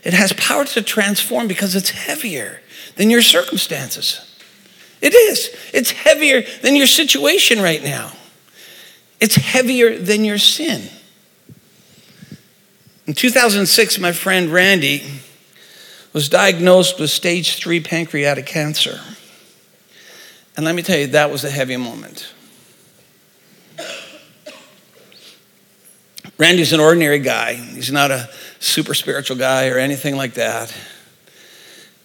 It 0.02 0.14
has 0.14 0.32
power 0.34 0.64
to 0.64 0.82
transform 0.82 1.48
because 1.48 1.74
it's 1.76 1.90
heavier 1.90 2.62
than 2.96 3.10
your 3.10 3.22
circumstances. 3.22 4.26
It 5.00 5.14
is. 5.14 5.50
It's 5.72 5.90
heavier 5.92 6.42
than 6.62 6.76
your 6.76 6.86
situation 6.86 7.60
right 7.60 7.82
now. 7.82 8.12
It's 9.20 9.34
heavier 9.34 9.98
than 9.98 10.24
your 10.24 10.38
sin. 10.38 10.88
In 13.06 13.14
2006, 13.14 13.98
my 13.98 14.12
friend 14.12 14.50
Randy 14.50 15.02
was 16.12 16.28
diagnosed 16.28 16.98
with 16.98 17.10
stage 17.10 17.56
three 17.56 17.80
pancreatic 17.80 18.46
cancer. 18.46 19.00
And 20.56 20.64
let 20.64 20.74
me 20.74 20.82
tell 20.82 20.98
you, 20.98 21.08
that 21.08 21.30
was 21.30 21.44
a 21.44 21.50
heavy 21.50 21.76
moment. 21.76 22.32
Randy's 26.38 26.72
an 26.72 26.80
ordinary 26.80 27.18
guy. 27.18 27.54
He's 27.54 27.92
not 27.92 28.10
a 28.10 28.30
super 28.60 28.94
spiritual 28.94 29.36
guy 29.36 29.68
or 29.68 29.78
anything 29.78 30.16
like 30.16 30.34
that. 30.34 30.72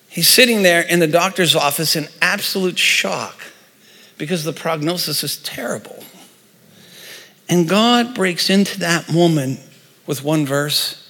He's 0.08 0.28
sitting 0.28 0.64
there 0.64 0.82
in 0.82 1.00
the 1.00 1.08
doctor's 1.08 1.56
office 1.56 1.96
in 1.96 2.08
absolute 2.22 2.80
shock 2.80 3.44
because 4.18 4.44
the 4.44 4.54
prognosis 4.54 5.24
is 5.24 5.38
terrible. 5.38 6.04
And 7.48 7.70
God 7.70 8.16
breaks 8.16 8.50
into 8.50 8.80
that 8.80 9.12
moment 9.12 9.60
with 10.08 10.24
one 10.24 10.46
verse, 10.46 11.08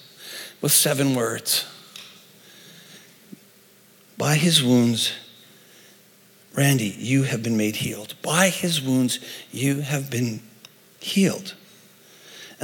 with 0.59 0.71
seven 0.71 1.15
words. 1.15 1.65
By 4.17 4.35
his 4.35 4.63
wounds, 4.63 5.13
Randy, 6.55 6.95
you 6.97 7.23
have 7.23 7.43
been 7.43 7.57
made 7.57 7.77
healed. 7.77 8.15
By 8.21 8.49
his 8.49 8.81
wounds, 8.81 9.19
you 9.51 9.81
have 9.81 10.09
been 10.09 10.41
healed. 10.99 11.53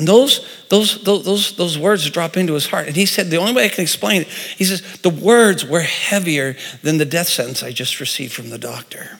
And 0.01 0.07
those, 0.07 0.43
those, 0.69 1.03
those, 1.03 1.55
those 1.57 1.77
words 1.77 2.09
drop 2.09 2.35
into 2.35 2.55
his 2.55 2.65
heart. 2.65 2.87
And 2.87 2.95
he 2.95 3.05
said, 3.05 3.29
The 3.29 3.37
only 3.37 3.53
way 3.53 3.65
I 3.65 3.69
can 3.69 3.83
explain 3.83 4.23
it, 4.23 4.29
he 4.29 4.63
says, 4.63 4.81
the 5.03 5.11
words 5.11 5.63
were 5.63 5.81
heavier 5.81 6.55
than 6.81 6.97
the 6.97 7.05
death 7.05 7.27
sentence 7.27 7.61
I 7.61 7.71
just 7.71 7.99
received 7.99 8.33
from 8.33 8.49
the 8.49 8.57
doctor. 8.57 9.19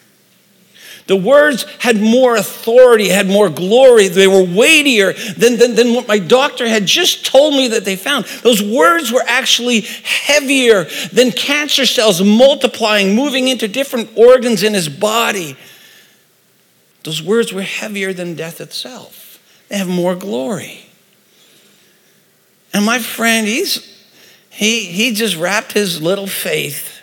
The 1.06 1.16
words 1.16 1.68
had 1.78 2.02
more 2.02 2.36
authority, 2.36 3.10
had 3.10 3.28
more 3.28 3.48
glory. 3.48 4.08
They 4.08 4.26
were 4.26 4.44
weightier 4.44 5.14
than, 5.14 5.58
than, 5.58 5.76
than 5.76 5.94
what 5.94 6.08
my 6.08 6.18
doctor 6.18 6.68
had 6.68 6.88
just 6.88 7.28
told 7.28 7.54
me 7.54 7.68
that 7.68 7.86
they 7.86 7.96
found. 7.96 8.26
Those 8.42 8.64
words 8.64 9.12
were 9.12 9.24
actually 9.28 9.82
heavier 9.82 10.86
than 11.14 11.32
cancer 11.32 11.86
cells 11.86 12.24
multiplying, 12.24 13.16
moving 13.16 13.50
into 13.50 13.68
different 13.68 14.18
organs 14.18 14.64
in 14.64 14.74
his 14.74 14.90
body. 14.90 15.56
Those 17.04 17.22
words 17.22 17.54
were 17.54 17.62
heavier 17.62 18.14
than 18.14 18.34
death 18.34 18.60
itself 18.60 19.21
have 19.72 19.88
more 19.88 20.16
glory. 20.16 20.86
And 22.74 22.86
my 22.86 23.00
friend, 23.00 23.48
he's 23.48 23.88
he 24.50 24.86
he 24.86 25.14
just 25.14 25.36
wrapped 25.36 25.74
his 25.74 26.02
little 26.02 26.28
faith 26.28 27.02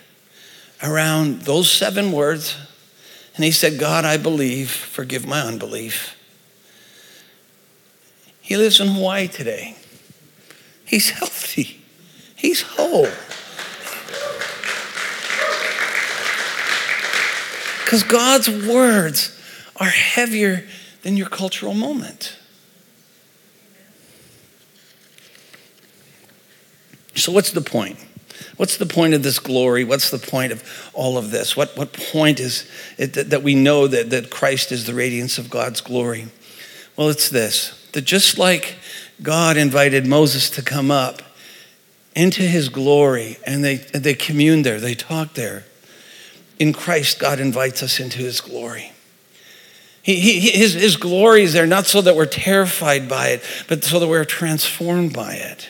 around 0.83 1.43
those 1.43 1.71
seven 1.71 2.13
words 2.13 2.57
and 3.39 3.45
he 3.45 3.53
said, 3.53 3.79
God, 3.79 4.05
I 4.05 4.17
believe, 4.17 4.69
forgive 4.69 5.25
my 5.25 5.41
unbelief. 5.41 6.17
He 8.41 8.57
lives 8.57 8.81
in 8.81 8.89
Hawaii 8.89 9.29
today. 9.29 9.77
He's 10.85 11.11
healthy, 11.19 11.81
he's 12.35 12.63
whole. 12.63 13.07
Because 17.85 18.03
God's 18.03 18.51
words 18.51 19.41
are 19.77 19.87
heavier 19.87 20.67
than 21.03 21.17
your 21.17 21.29
cultural 21.29 21.75
moment. 21.75 22.38
So, 27.19 27.33
what's 27.33 27.53
the 27.53 27.61
point? 27.61 27.99
What's 28.57 28.77
the 28.77 28.87
point 28.87 29.15
of 29.15 29.23
this 29.23 29.39
glory? 29.39 29.85
What's 29.85 30.11
the 30.11 30.19
point 30.19 30.53
of 30.53 30.91
all 30.93 31.17
of 31.17 31.31
this? 31.31 31.57
What, 31.57 31.77
what 31.77 31.93
point 31.93 32.41
is 32.41 32.69
it 32.97 33.15
that, 33.15 33.31
that 33.31 33.43
we 33.43 33.55
know 33.55 33.87
that, 33.87 34.11
that 34.11 34.31
Christ 34.31 34.73
is 34.73 34.85
the 34.87 34.95
radiance 34.95 35.39
of 35.39 35.51
God's 35.51 35.81
glory? 35.81 36.27
Well, 36.97 37.09
it's 37.09 37.29
this 37.29 37.89
that 37.93 38.05
just 38.05 38.39
like 38.39 38.77
God 39.23 39.57
invited 39.57 40.07
Moses 40.07 40.51
to 40.51 40.63
come 40.63 40.91
up 40.91 41.23
into 42.15 42.43
his 42.43 42.69
glory 42.69 43.39
and 43.47 43.65
they, 43.65 43.77
they 43.77 44.15
communed 44.15 44.67
there, 44.67 44.81
they 44.81 44.95
talked 44.95 45.35
there, 45.37 45.65
in 46.59 46.73
Christ, 46.73 47.21
God 47.21 47.39
invites 47.39 47.83
us 47.83 48.01
into 48.01 48.19
his 48.19 48.41
glory. 48.41 48.93
He, 50.03 50.17
he, 50.17 50.51
his, 50.51 50.75
his 50.75 50.97
glory 50.97 51.43
is 51.43 51.53
there 51.53 51.67
not 51.67 51.87
so 51.87 52.01
that 52.01 52.17
we're 52.17 52.27
terrified 52.27 53.09
by 53.09 53.29
it, 53.29 53.43
but 53.69 53.85
so 53.85 54.01
that 54.01 54.09
we're 54.09 54.25
transformed 54.25 55.13
by 55.13 55.35
it. 55.35 55.69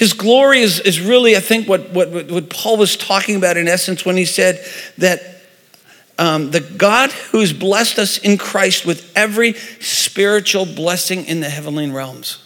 His 0.00 0.14
glory 0.14 0.60
is, 0.60 0.80
is 0.80 0.98
really, 0.98 1.36
I 1.36 1.40
think, 1.40 1.68
what, 1.68 1.90
what, 1.90 2.08
what 2.08 2.48
Paul 2.48 2.78
was 2.78 2.96
talking 2.96 3.36
about 3.36 3.58
in 3.58 3.68
essence 3.68 4.02
when 4.02 4.16
he 4.16 4.24
said 4.24 4.64
that 4.96 5.20
um, 6.18 6.52
the 6.52 6.60
God 6.60 7.12
who's 7.12 7.52
blessed 7.52 7.98
us 7.98 8.16
in 8.16 8.38
Christ 8.38 8.86
with 8.86 9.12
every 9.14 9.52
spiritual 9.78 10.64
blessing 10.64 11.26
in 11.26 11.40
the 11.40 11.50
heavenly 11.50 11.90
realms. 11.90 12.42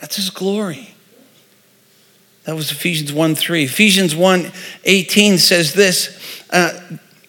That's 0.00 0.14
his 0.14 0.30
glory. 0.30 0.94
That 2.44 2.54
was 2.54 2.70
Ephesians 2.70 3.12
1 3.12 3.34
3. 3.34 3.64
Ephesians 3.64 4.14
1 4.14 4.52
18 4.84 5.38
says 5.38 5.74
this 5.74 6.44
uh, 6.50 6.78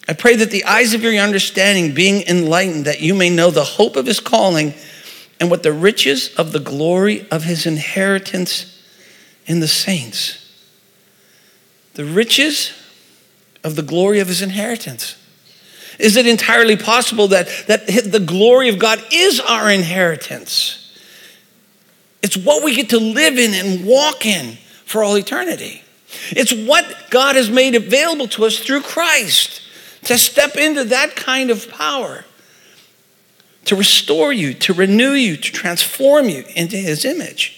I 0.08 0.12
pray 0.12 0.36
that 0.36 0.52
the 0.52 0.64
eyes 0.64 0.94
of 0.94 1.02
your 1.02 1.12
understanding 1.14 1.92
being 1.92 2.22
enlightened, 2.28 2.84
that 2.84 3.00
you 3.00 3.16
may 3.16 3.30
know 3.30 3.50
the 3.50 3.64
hope 3.64 3.96
of 3.96 4.06
his 4.06 4.20
calling 4.20 4.74
and 5.40 5.50
what 5.50 5.62
the 5.62 5.72
riches 5.72 6.34
of 6.34 6.52
the 6.52 6.60
glory 6.60 7.26
of 7.30 7.44
his 7.44 7.66
inheritance 7.66 8.80
in 9.46 9.60
the 9.60 9.68
saints. 9.68 10.44
The 11.94 12.04
riches 12.04 12.72
of 13.64 13.76
the 13.76 13.82
glory 13.82 14.20
of 14.20 14.28
his 14.28 14.42
inheritance. 14.42 15.16
Is 15.98 16.16
it 16.16 16.26
entirely 16.26 16.76
possible 16.76 17.28
that, 17.28 17.48
that 17.66 17.86
the 17.86 18.20
glory 18.20 18.68
of 18.68 18.78
God 18.78 19.02
is 19.12 19.40
our 19.40 19.70
inheritance? 19.70 20.84
It's 22.22 22.36
what 22.36 22.64
we 22.64 22.74
get 22.74 22.90
to 22.90 22.98
live 22.98 23.38
in 23.38 23.54
and 23.54 23.86
walk 23.86 24.26
in 24.26 24.58
for 24.84 25.02
all 25.02 25.16
eternity. 25.16 25.82
It's 26.30 26.52
what 26.52 27.10
God 27.10 27.36
has 27.36 27.50
made 27.50 27.74
available 27.74 28.28
to 28.28 28.44
us 28.44 28.58
through 28.58 28.82
Christ 28.82 29.62
to 30.04 30.16
step 30.16 30.56
into 30.56 30.84
that 30.84 31.16
kind 31.16 31.50
of 31.50 31.68
power 31.68 32.24
to 33.68 33.76
restore 33.76 34.32
you, 34.32 34.54
to 34.54 34.72
renew 34.72 35.12
you, 35.12 35.36
to 35.36 35.52
transform 35.52 36.30
you 36.30 36.42
into 36.56 36.78
his 36.78 37.04
image. 37.04 37.54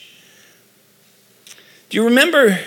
Do 1.88 1.96
you 1.96 2.04
remember? 2.04 2.58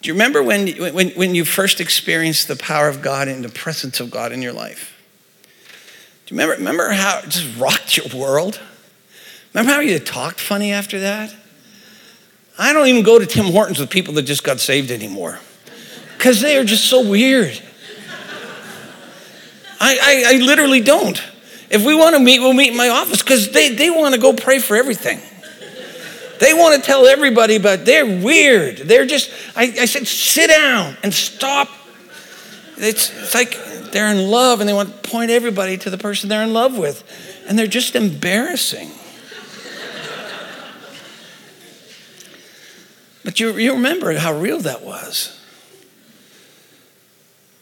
Do 0.00 0.08
you 0.08 0.14
remember 0.14 0.42
when, 0.42 0.68
when, 0.94 1.10
when 1.10 1.34
you 1.34 1.44
first 1.44 1.80
experienced 1.82 2.48
the 2.48 2.56
power 2.56 2.88
of 2.88 3.02
God 3.02 3.28
and 3.28 3.44
the 3.44 3.50
presence 3.50 4.00
of 4.00 4.10
God 4.10 4.32
in 4.32 4.40
your 4.40 4.54
life? 4.54 4.98
Do 6.24 6.34
you 6.34 6.40
remember, 6.40 6.56
remember 6.56 6.92
how 6.92 7.18
it 7.18 7.28
just 7.28 7.58
rocked 7.58 7.98
your 7.98 8.06
world? 8.18 8.58
Remember 9.52 9.72
how 9.72 9.80
you 9.80 9.98
talked 9.98 10.40
funny 10.40 10.72
after 10.72 11.00
that? 11.00 11.34
I 12.58 12.72
don't 12.72 12.86
even 12.86 13.02
go 13.02 13.18
to 13.18 13.26
Tim 13.26 13.46
Hortons 13.46 13.78
with 13.78 13.90
people 13.90 14.14
that 14.14 14.22
just 14.22 14.44
got 14.44 14.60
saved 14.60 14.90
anymore 14.90 15.40
because 16.16 16.40
they 16.40 16.56
are 16.56 16.64
just 16.64 16.84
so 16.84 17.06
weird. 17.06 17.60
I, 19.78 19.98
I, 20.02 20.34
I 20.34 20.38
literally 20.38 20.80
don't. 20.80 21.22
If 21.70 21.84
we 21.84 21.94
want 21.94 22.14
to 22.14 22.20
meet, 22.20 22.40
we'll 22.40 22.52
meet 22.52 22.70
in 22.70 22.76
my 22.76 22.88
office 22.88 23.22
because 23.22 23.50
they, 23.50 23.74
they 23.74 23.90
want 23.90 24.14
to 24.14 24.20
go 24.20 24.32
pray 24.32 24.58
for 24.58 24.76
everything. 24.76 25.20
They 26.40 26.52
want 26.52 26.74
to 26.76 26.82
tell 26.82 27.06
everybody, 27.06 27.58
but 27.58 27.86
they're 27.86 28.04
weird. 28.04 28.78
They're 28.78 29.06
just, 29.06 29.30
I, 29.56 29.74
I 29.80 29.84
said, 29.86 30.06
sit 30.06 30.48
down 30.48 30.96
and 31.02 31.14
stop. 31.14 31.68
It's, 32.76 33.10
it's 33.16 33.34
like 33.34 33.56
they're 33.92 34.10
in 34.10 34.30
love 34.30 34.60
and 34.60 34.68
they 34.68 34.72
want 34.72 35.02
to 35.02 35.08
point 35.08 35.30
everybody 35.30 35.78
to 35.78 35.90
the 35.90 35.98
person 35.98 36.28
they're 36.28 36.42
in 36.42 36.52
love 36.52 36.76
with. 36.76 37.02
And 37.48 37.58
they're 37.58 37.66
just 37.66 37.94
embarrassing. 37.94 38.90
but 43.24 43.38
you, 43.38 43.56
you 43.56 43.72
remember 43.72 44.12
how 44.14 44.36
real 44.36 44.58
that 44.60 44.82
was. 44.82 45.40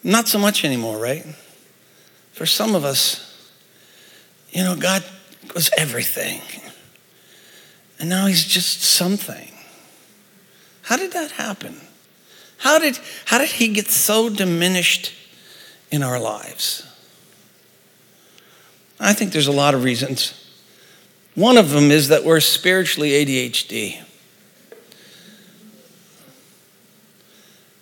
Not 0.02 0.26
so 0.26 0.38
much 0.38 0.64
anymore, 0.64 0.98
right? 0.98 1.24
For 2.32 2.46
some 2.46 2.74
of 2.74 2.84
us, 2.84 3.31
you 4.52 4.62
know, 4.62 4.76
God 4.76 5.02
was 5.54 5.70
everything. 5.76 6.40
And 7.98 8.08
now 8.08 8.26
he's 8.26 8.44
just 8.44 8.82
something. 8.82 9.48
How 10.82 10.96
did 10.96 11.12
that 11.12 11.32
happen? 11.32 11.80
How 12.58 12.78
did, 12.78 12.98
how 13.24 13.38
did 13.38 13.48
he 13.48 13.68
get 13.68 13.88
so 13.88 14.28
diminished 14.28 15.12
in 15.90 16.02
our 16.02 16.20
lives? 16.20 16.86
I 19.00 19.12
think 19.14 19.32
there's 19.32 19.48
a 19.48 19.52
lot 19.52 19.74
of 19.74 19.82
reasons. 19.82 20.38
One 21.34 21.56
of 21.56 21.70
them 21.70 21.90
is 21.90 22.08
that 22.08 22.24
we're 22.24 22.40
spiritually 22.40 23.10
ADHD. 23.10 24.02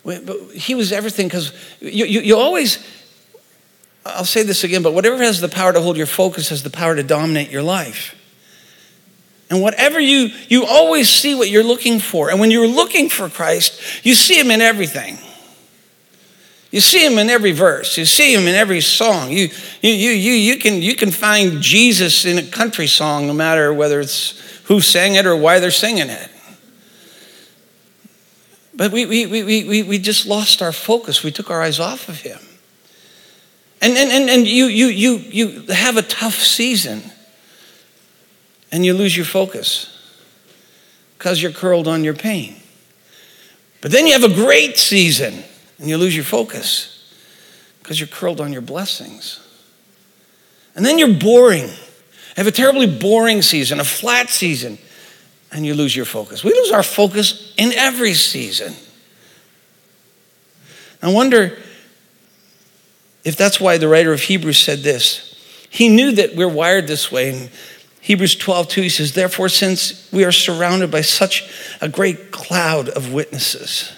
But 0.04 0.52
he 0.54 0.74
was 0.74 0.92
everything 0.92 1.26
because 1.26 1.52
you, 1.80 2.06
you, 2.06 2.20
you 2.20 2.36
always, 2.36 2.78
I'll 4.04 4.24
say 4.24 4.42
this 4.42 4.64
again, 4.64 4.82
but 4.82 4.94
whatever 4.94 5.18
has 5.18 5.40
the 5.40 5.48
power 5.48 5.72
to 5.72 5.80
hold 5.80 5.96
your 5.96 6.06
focus 6.06 6.48
has 6.48 6.62
the 6.62 6.70
power 6.70 6.96
to 6.96 7.02
dominate 7.02 7.50
your 7.50 7.62
life. 7.62 8.16
And 9.50 9.60
whatever 9.60 9.98
you, 9.98 10.30
you 10.48 10.64
always 10.64 11.08
see 11.08 11.34
what 11.34 11.50
you're 11.50 11.64
looking 11.64 11.98
for. 11.98 12.30
And 12.30 12.38
when 12.38 12.50
you're 12.50 12.68
looking 12.68 13.08
for 13.08 13.28
Christ, 13.28 14.04
you 14.04 14.14
see 14.14 14.38
him 14.38 14.50
in 14.50 14.60
everything. 14.60 15.18
You 16.70 16.80
see 16.80 17.04
him 17.04 17.18
in 17.18 17.28
every 17.28 17.50
verse. 17.50 17.98
You 17.98 18.04
see 18.04 18.32
him 18.32 18.46
in 18.46 18.54
every 18.54 18.80
song. 18.80 19.30
You, 19.32 19.48
you, 19.82 19.90
you, 19.90 20.10
you, 20.12 20.32
you, 20.32 20.56
can, 20.58 20.80
you 20.80 20.94
can 20.94 21.10
find 21.10 21.60
Jesus 21.60 22.24
in 22.24 22.38
a 22.38 22.46
country 22.46 22.86
song, 22.86 23.26
no 23.26 23.32
matter 23.32 23.74
whether 23.74 23.98
it's 23.98 24.38
who 24.64 24.80
sang 24.80 25.16
it 25.16 25.26
or 25.26 25.34
why 25.34 25.58
they're 25.58 25.72
singing 25.72 26.08
it. 26.08 26.30
But 28.72 28.92
we, 28.92 29.04
we, 29.04 29.26
we, 29.26 29.42
we, 29.42 29.82
we 29.82 29.98
just 29.98 30.26
lost 30.26 30.62
our 30.62 30.72
focus. 30.72 31.24
We 31.24 31.32
took 31.32 31.50
our 31.50 31.60
eyes 31.60 31.80
off 31.80 32.08
of 32.08 32.20
him. 32.20 32.38
And, 33.80 33.96
and, 33.96 34.10
and, 34.10 34.28
and 34.28 34.46
you, 34.46 34.66
you, 34.66 34.86
you, 34.86 35.16
you 35.16 35.60
have 35.72 35.96
a 35.96 36.02
tough 36.02 36.34
season 36.34 37.02
and 38.70 38.84
you 38.84 38.92
lose 38.92 39.16
your 39.16 39.26
focus 39.26 39.96
because 41.16 41.42
you're 41.42 41.52
curled 41.52 41.88
on 41.88 42.04
your 42.04 42.14
pain. 42.14 42.56
But 43.80 43.90
then 43.90 44.06
you 44.06 44.12
have 44.12 44.30
a 44.30 44.34
great 44.34 44.76
season 44.76 45.42
and 45.78 45.88
you 45.88 45.96
lose 45.96 46.14
your 46.14 46.24
focus 46.24 47.14
because 47.82 47.98
you're 47.98 48.06
curled 48.06 48.40
on 48.40 48.52
your 48.52 48.62
blessings. 48.62 49.46
And 50.74 50.84
then 50.84 50.98
you're 50.98 51.18
boring. 51.18 51.68
Have 52.36 52.46
a 52.46 52.52
terribly 52.52 52.86
boring 52.86 53.42
season, 53.42 53.80
a 53.80 53.84
flat 53.84 54.28
season, 54.28 54.78
and 55.50 55.66
you 55.66 55.74
lose 55.74 55.96
your 55.96 56.04
focus. 56.04 56.44
We 56.44 56.52
lose 56.52 56.70
our 56.70 56.82
focus 56.82 57.54
in 57.56 57.72
every 57.72 58.14
season. 58.14 58.74
I 61.02 61.12
wonder 61.12 61.58
if 63.24 63.36
that's 63.36 63.60
why 63.60 63.78
the 63.78 63.88
writer 63.88 64.12
of 64.12 64.22
Hebrews 64.22 64.58
said 64.58 64.80
this. 64.80 65.26
He 65.68 65.88
knew 65.88 66.12
that 66.12 66.34
we're 66.34 66.48
wired 66.48 66.86
this 66.86 67.12
way. 67.12 67.30
In 67.30 67.50
Hebrews 68.00 68.34
12, 68.34 68.68
2, 68.68 68.82
he 68.82 68.88
says, 68.88 69.12
Therefore, 69.12 69.48
since 69.48 70.10
we 70.12 70.24
are 70.24 70.32
surrounded 70.32 70.90
by 70.90 71.02
such 71.02 71.48
a 71.80 71.88
great 71.88 72.32
cloud 72.32 72.88
of 72.88 73.12
witnesses, 73.12 73.92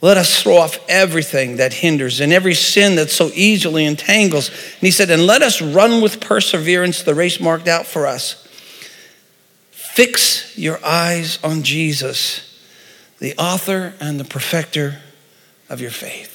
let 0.00 0.16
us 0.18 0.42
throw 0.42 0.58
off 0.58 0.78
everything 0.88 1.56
that 1.56 1.72
hinders 1.72 2.20
and 2.20 2.32
every 2.32 2.54
sin 2.54 2.96
that 2.96 3.10
so 3.10 3.30
easily 3.34 3.86
entangles. 3.86 4.48
And 4.48 4.80
he 4.80 4.90
said, 4.90 5.10
And 5.10 5.26
let 5.26 5.40
us 5.42 5.62
run 5.62 6.02
with 6.02 6.20
perseverance 6.20 7.02
the 7.02 7.14
race 7.14 7.40
marked 7.40 7.68
out 7.68 7.86
for 7.86 8.06
us. 8.06 8.46
Fix 9.70 10.58
your 10.58 10.84
eyes 10.84 11.38
on 11.44 11.62
Jesus, 11.62 12.60
the 13.18 13.34
author 13.38 13.94
and 14.00 14.18
the 14.18 14.24
perfecter 14.24 15.00
of 15.70 15.80
your 15.80 15.92
faith. 15.92 16.33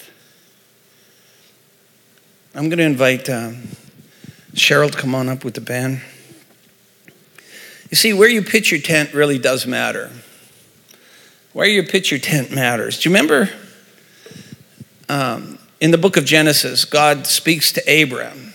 I'm 2.56 2.68
going 2.68 2.80
to 2.80 2.84
invite 2.84 3.30
um, 3.30 3.68
Cheryl 4.54 4.90
to 4.90 4.98
come 4.98 5.14
on 5.14 5.30
up 5.30 5.46
with 5.46 5.54
the 5.54 5.62
band. 5.62 6.02
You 7.92 7.96
see, 7.96 8.12
where 8.12 8.28
you 8.28 8.42
pitch 8.42 8.72
your 8.72 8.82
tent 8.82 9.14
really 9.14 9.38
does 9.38 9.68
matter. 9.68 10.10
Where 11.54 11.68
you 11.68 11.84
pitch 11.84 12.10
your 12.10 12.20
tent 12.20 12.52
matters. 12.52 13.00
Do 13.00 13.10
you 13.10 13.16
remember 13.16 13.50
um, 15.10 15.60
in 15.80 15.92
the 15.92 16.00
book 16.00 16.18
of 16.18 16.26
Genesis, 16.26 16.86
God 16.86 17.28
speaks 17.28 17.72
to 17.74 17.82
Abram? 17.82 18.54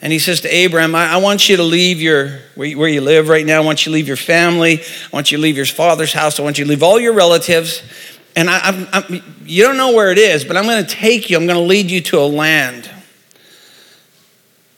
And 0.00 0.12
he 0.12 0.18
says 0.18 0.40
to 0.42 0.48
Abraham, 0.48 0.94
I, 0.94 1.14
I 1.14 1.16
want 1.18 1.48
you 1.48 1.56
to 1.56 1.62
leave 1.62 2.00
your, 2.00 2.38
where 2.54 2.68
you, 2.68 2.78
where 2.78 2.88
you 2.88 3.00
live 3.00 3.28
right 3.28 3.44
now. 3.44 3.60
I 3.60 3.64
want 3.64 3.84
you 3.84 3.90
to 3.90 3.94
leave 3.94 4.08
your 4.08 4.16
family. 4.16 4.80
I 4.80 5.08
want 5.12 5.30
you 5.30 5.38
to 5.38 5.42
leave 5.42 5.56
your 5.56 5.66
father's 5.66 6.12
house. 6.12 6.38
I 6.38 6.42
want 6.42 6.56
you 6.56 6.64
to 6.64 6.70
leave 6.70 6.82
all 6.84 7.00
your 7.00 7.12
relatives. 7.12 7.82
And 8.36 8.48
I, 8.48 8.60
I'm, 8.60 8.88
I'm, 8.92 9.22
you 9.44 9.64
don't 9.64 9.76
know 9.76 9.92
where 9.92 10.12
it 10.12 10.18
is, 10.18 10.44
but 10.44 10.56
I'm 10.56 10.64
going 10.64 10.84
to 10.84 10.90
take 10.90 11.30
you. 11.30 11.36
I'm 11.36 11.46
going 11.46 11.58
to 11.58 11.64
lead 11.64 11.90
you 11.90 12.00
to 12.02 12.18
a 12.18 12.26
land. 12.26 12.90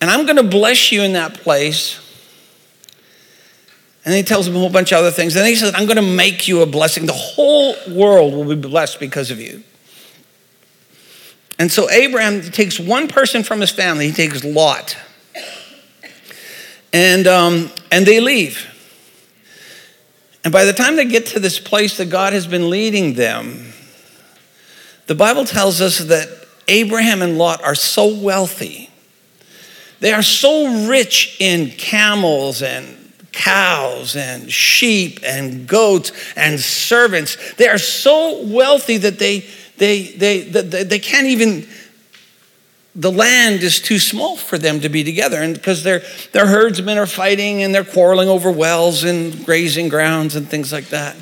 And 0.01 0.11
I'm 0.11 0.25
going 0.27 0.37
to 0.37 0.43
bless 0.43 0.91
you 0.91 1.03
in 1.03 1.13
that 1.13 1.35
place. 1.35 2.01
And 4.05 4.15
he 4.15 4.23
tells 4.23 4.49
him 4.49 4.57
a 4.57 4.59
whole 4.59 4.71
bunch 4.71 4.91
of 4.93 4.99
other 4.99 5.11
things. 5.11 5.37
And 5.37 5.47
he 5.47 5.55
says, 5.55 5.73
I'm 5.77 5.87
going 5.87 5.97
to 5.97 6.03
make 6.03 6.49
you 6.49 6.63
a 6.63 6.67
blessing. 6.67 7.07
The 7.07 7.13
whole 7.13 7.77
world 7.89 8.35
will 8.35 8.45
be 8.45 8.69
blessed 8.69 8.99
because 8.99 9.31
of 9.31 9.39
you. 9.39 9.63
And 11.59 11.71
so 11.71 11.89
Abraham 11.91 12.43
takes 12.43 12.81
one 12.81 13.07
person 13.07 13.45
from 13.45 13.61
his 13.61 13.71
family, 13.71 14.09
he 14.09 14.13
takes 14.13 14.43
Lot. 14.43 14.97
And, 16.93 17.27
um, 17.27 17.71
and 17.93 18.05
they 18.05 18.19
leave. 18.21 18.72
And 20.45 20.53
by 20.53 20.65
the 20.65 20.73
time 20.73 20.97
they 20.97 21.05
get 21.05 21.27
to 21.27 21.41
this 21.41 21.59
place 21.59 21.97
that 21.99 22.07
God 22.07 22.33
has 22.33 22.47
been 22.47 22.69
leading 22.69 23.15
them, 23.15 23.73
the 25.07 25.15
Bible 25.15 25.45
tells 25.45 25.81
us 25.81 25.99
that 25.99 26.29
Abraham 26.69 27.23
and 27.23 27.39
Lot 27.39 27.63
are 27.63 27.75
so 27.75 28.15
wealthy. 28.15 28.91
They 30.01 30.13
are 30.13 30.23
so 30.23 30.89
rich 30.89 31.37
in 31.39 31.71
camels 31.71 32.63
and 32.63 32.99
cows 33.31 34.17
and 34.17 34.51
sheep 34.51 35.21
and 35.25 35.67
goats 35.67 36.13
and 36.37 36.59
servants. 36.59 37.55
They 37.55 37.69
are 37.69 37.79
so 37.79 38.43
wealthy 38.45 38.99
that 38.99 39.19
they, 39.19 39.47
they, 39.79 40.03
they, 40.13 40.41
they, 40.41 40.83
they 40.83 40.99
can't 40.99 41.27
even 41.29 41.67
the 42.95 43.11
land 43.11 43.63
is 43.63 43.81
too 43.81 43.99
small 43.99 44.37
for 44.37 44.59
them 44.59 44.81
to 44.81 44.89
be 44.89 45.03
together 45.03 45.43
and 45.43 45.55
because 45.55 45.83
their, 45.83 46.03
their 46.33 46.47
herdsmen 46.47 46.99
are 46.99 47.07
fighting 47.07 47.63
and 47.63 47.75
they're 47.75 47.85
quarreling 47.85 48.29
over 48.29 48.51
wells 48.51 49.03
and 49.05 49.45
grazing 49.47 49.89
grounds 49.89 50.37
and 50.37 50.47
things 50.47 50.73
like 50.73 50.89
that. 50.89 51.17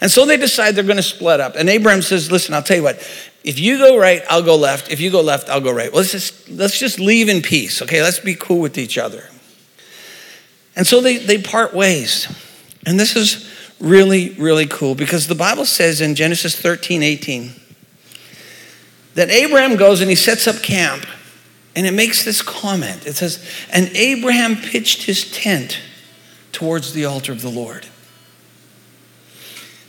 And 0.00 0.10
so 0.10 0.24
they 0.24 0.36
decide 0.36 0.74
they're 0.74 0.84
going 0.84 0.96
to 0.96 1.02
split 1.02 1.40
up. 1.40 1.56
And 1.56 1.68
abraham 1.68 2.00
says 2.00 2.30
listen 2.32 2.54
i'll 2.54 2.62
tell 2.62 2.78
you 2.78 2.82
what. 2.82 2.96
If 3.44 3.58
you 3.58 3.76
go 3.76 3.98
right 3.98 4.22
i'll 4.30 4.42
go 4.42 4.56
left. 4.56 4.90
If 4.90 5.00
you 5.00 5.10
go 5.10 5.20
left 5.20 5.50
i'll 5.50 5.60
go 5.60 5.72
right. 5.72 5.92
Well, 5.92 6.00
let's 6.00 6.12
just 6.12 6.48
let's 6.48 6.78
just 6.78 6.98
leave 6.98 7.28
in 7.28 7.42
peace 7.42 7.82
okay? 7.82 8.02
Let's 8.02 8.20
be 8.20 8.34
cool 8.34 8.60
with 8.60 8.78
each 8.78 8.96
other. 8.96 9.28
And 10.76 10.86
so 10.86 11.00
they, 11.00 11.18
they 11.18 11.38
part 11.38 11.72
ways. 11.72 12.26
And 12.86 12.98
this 12.98 13.14
is 13.14 13.50
really 13.78 14.30
really 14.38 14.66
cool 14.66 14.94
because 14.94 15.26
the 15.26 15.34
bible 15.34 15.64
says 15.64 16.00
in 16.00 16.14
genesis 16.14 16.58
13 16.58 17.02
18 17.02 17.52
that 19.14 19.30
Abraham 19.30 19.76
goes 19.76 20.00
and 20.00 20.10
he 20.10 20.16
sets 20.16 20.46
up 20.46 20.62
camp 20.62 21.06
and 21.76 21.86
it 21.86 21.92
makes 21.92 22.24
this 22.24 22.42
comment. 22.42 23.06
It 23.06 23.14
says, 23.14 23.44
And 23.70 23.88
Abraham 23.96 24.56
pitched 24.56 25.04
his 25.04 25.30
tent 25.30 25.80
towards 26.52 26.92
the 26.92 27.04
altar 27.04 27.32
of 27.32 27.42
the 27.42 27.48
Lord. 27.48 27.86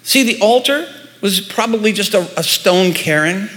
See, 0.03 0.23
the 0.23 0.41
altar 0.41 0.87
was 1.21 1.39
probably 1.39 1.91
just 1.91 2.13
a, 2.13 2.21
a 2.39 2.43
stone 2.43 2.93
cairn. 2.93 3.49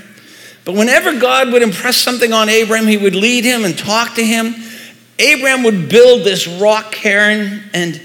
But 0.64 0.74
whenever 0.74 1.18
God 1.18 1.52
would 1.52 1.62
impress 1.62 1.96
something 1.96 2.32
on 2.32 2.48
Abraham, 2.48 2.86
he 2.86 2.98
would 2.98 3.14
lead 3.14 3.44
him 3.44 3.64
and 3.64 3.76
talk 3.76 4.14
to 4.16 4.24
him. 4.24 4.54
Abraham 5.18 5.62
would 5.64 5.88
build 5.88 6.24
this 6.24 6.46
rock 6.46 6.92
cairn, 6.92 7.62
and 7.72 8.00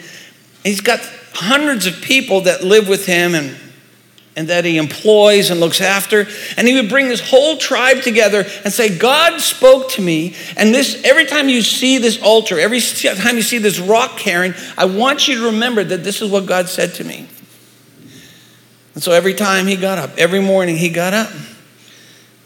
he's 0.63 0.81
got 0.81 0.99
hundreds 1.33 1.85
of 1.85 2.01
people 2.01 2.41
that 2.41 2.63
live 2.63 2.87
with 2.87 3.05
him 3.05 3.35
and 3.35 3.55
and 4.35 4.47
that 4.47 4.65
he 4.65 4.77
employs 4.77 5.49
and 5.49 5.59
looks 5.59 5.79
after. 5.79 6.25
And 6.57 6.67
he 6.67 6.75
would 6.75 6.89
bring 6.89 7.07
this 7.07 7.21
whole 7.21 7.57
tribe 7.57 8.01
together 8.01 8.45
and 8.63 8.73
say, 8.73 8.97
God 8.97 9.39
spoke 9.39 9.89
to 9.91 10.01
me. 10.01 10.35
And 10.57 10.73
this, 10.73 11.01
every 11.03 11.25
time 11.25 11.49
you 11.49 11.61
see 11.61 11.99
this 11.99 12.21
altar, 12.21 12.59
every 12.59 12.81
time 12.81 13.35
you 13.35 13.43
see 13.43 13.59
this 13.59 13.79
rock 13.79 14.17
cairn, 14.17 14.55
I 14.77 14.85
want 14.85 15.27
you 15.27 15.39
to 15.39 15.45
remember 15.47 15.83
that 15.83 16.03
this 16.03 16.21
is 16.21 16.31
what 16.31 16.45
God 16.45 16.67
said 16.67 16.95
to 16.95 17.03
me. 17.03 17.27
And 18.95 19.03
so 19.03 19.11
every 19.11 19.33
time 19.33 19.67
he 19.67 19.75
got 19.75 19.97
up, 19.97 20.17
every 20.17 20.39
morning 20.39 20.77
he 20.77 20.89
got 20.89 21.13
up, 21.13 21.31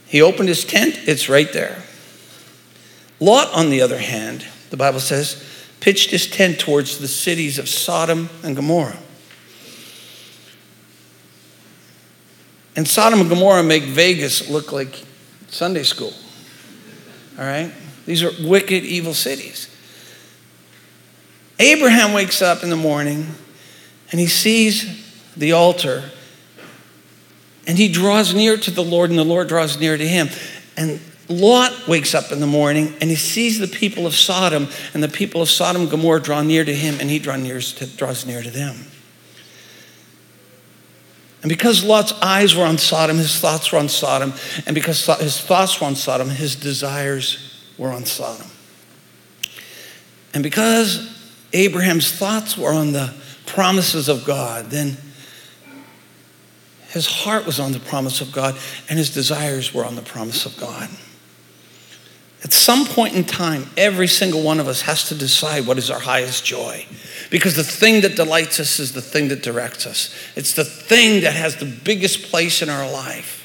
he 0.06 0.22
opened 0.22 0.48
his 0.48 0.64
tent, 0.64 0.98
it's 1.06 1.28
right 1.28 1.52
there. 1.52 1.84
Lot, 3.20 3.54
on 3.54 3.70
the 3.70 3.82
other 3.82 3.98
hand, 3.98 4.46
the 4.70 4.78
Bible 4.78 5.00
says, 5.00 5.44
pitched 5.80 6.12
his 6.12 6.30
tent 6.30 6.60
towards 6.60 7.00
the 7.00 7.08
cities 7.08 7.60
of 7.60 7.68
Sodom 7.68 8.30
and 8.44 8.56
Gomorrah. 8.56 8.98
And 12.78 12.88
Sodom 12.88 13.20
and 13.20 13.30
Gomorrah 13.30 13.64
make 13.64 13.84
Vegas 13.84 14.50
look 14.50 14.72
like 14.72 15.04
Sunday 15.50 15.84
school. 15.84 16.14
All 17.38 17.44
right? 17.44 17.74
These 18.06 18.24
are 18.24 18.32
wicked, 18.48 18.84
evil 18.86 19.16
cities. 19.16 19.74
Abraham 21.60 22.14
wakes 22.14 22.42
up 22.42 22.64
in 22.64 22.70
the 22.70 22.76
morning 22.76 23.26
and 24.12 24.20
he 24.20 24.28
sees 24.28 25.04
the 25.36 25.54
altar 25.54 26.04
and 27.66 27.78
he 27.78 27.92
draws 27.92 28.34
near 28.34 28.56
to 28.56 28.72
the 28.72 28.84
Lord 28.84 29.10
and 29.10 29.18
the 29.18 29.26
Lord 29.26 29.48
draws 29.48 29.80
near 29.80 29.98
to 29.98 30.08
him. 30.08 30.30
And 30.78 31.02
Lot 31.28 31.88
wakes 31.88 32.14
up 32.14 32.32
in 32.32 32.40
the 32.40 32.48
morning 32.48 32.94
and 33.02 33.10
he 33.10 33.16
sees 33.16 33.58
the 33.60 33.68
people 33.68 34.06
of 34.06 34.14
Sodom 34.14 34.68
and 34.94 35.02
the 35.04 35.10
people 35.10 35.42
of 35.42 35.50
Sodom 35.50 35.82
and 35.82 35.92
Gomorrah 35.92 36.22
draw 36.22 36.44
near 36.44 36.64
to 36.64 36.74
him 36.74 37.00
and 37.02 37.10
he 37.10 37.18
draws 37.18 37.44
near 38.26 38.42
to, 38.42 38.52
them. 38.52 38.76
And 41.42 41.50
because 41.50 41.84
Lot's 41.84 42.14
eyes 42.22 42.56
were 42.56 42.66
on 42.66 42.78
Sodom, 42.78 43.18
his 43.18 43.40
thoughts 43.40 43.72
were 43.72 43.80
on 43.80 43.90
Sodom. 43.90 44.34
And 44.66 44.74
because 44.74 45.06
his 45.20 45.40
thoughts 45.40 45.80
were 45.80 45.88
on 45.88 45.96
Sodom, 45.96 46.30
his 46.30 46.56
desires 46.56 47.64
were 47.78 47.92
on 47.92 48.06
Sodom. 48.06 48.48
And 50.34 50.44
because 50.44 51.16
Abraham's 51.54 52.12
thoughts 52.12 52.58
were 52.58 52.74
on 52.74 52.92
the 52.92 53.14
promises 53.46 54.10
of 54.10 54.26
God, 54.26 54.72
then 54.72 54.98
his 56.90 57.06
heart 57.06 57.46
was 57.46 57.60
on 57.60 57.72
the 57.72 57.80
promise 57.80 58.22
of 58.22 58.32
God 58.32 58.58
and 58.90 58.98
his 58.98 59.14
desires 59.14 59.74
were 59.74 59.86
on 59.86 59.96
the 59.96 60.02
promise 60.02 60.46
of 60.46 60.58
God. 60.58 60.90
At 62.44 62.54
some 62.54 62.86
point 62.86 63.16
in 63.16 63.24
time, 63.24 63.66
every 63.76 64.08
single 64.08 64.44
one 64.44 64.60
of 64.60 64.68
us 64.68 64.82
has 64.82 65.08
to 65.10 65.16
decide 65.16 65.66
what 65.66 65.78
is 65.78 65.90
our 65.90 66.00
highest 66.00 66.46
joy. 66.46 66.86
Because 67.30 67.56
the 67.56 67.64
thing 67.64 68.02
that 68.02 68.16
delights 68.16 68.60
us 68.60 68.80
is 68.80 68.94
the 68.94 69.02
thing 69.02 69.30
that 69.30 69.42
directs 69.42 69.88
us, 69.88 70.16
it's 70.36 70.54
the 70.54 70.64
thing 70.64 71.22
that 71.22 71.34
has 71.34 71.56
the 71.58 71.66
biggest 71.66 72.24
place 72.30 72.62
in 72.62 72.70
our 72.70 72.90
life. 72.90 73.44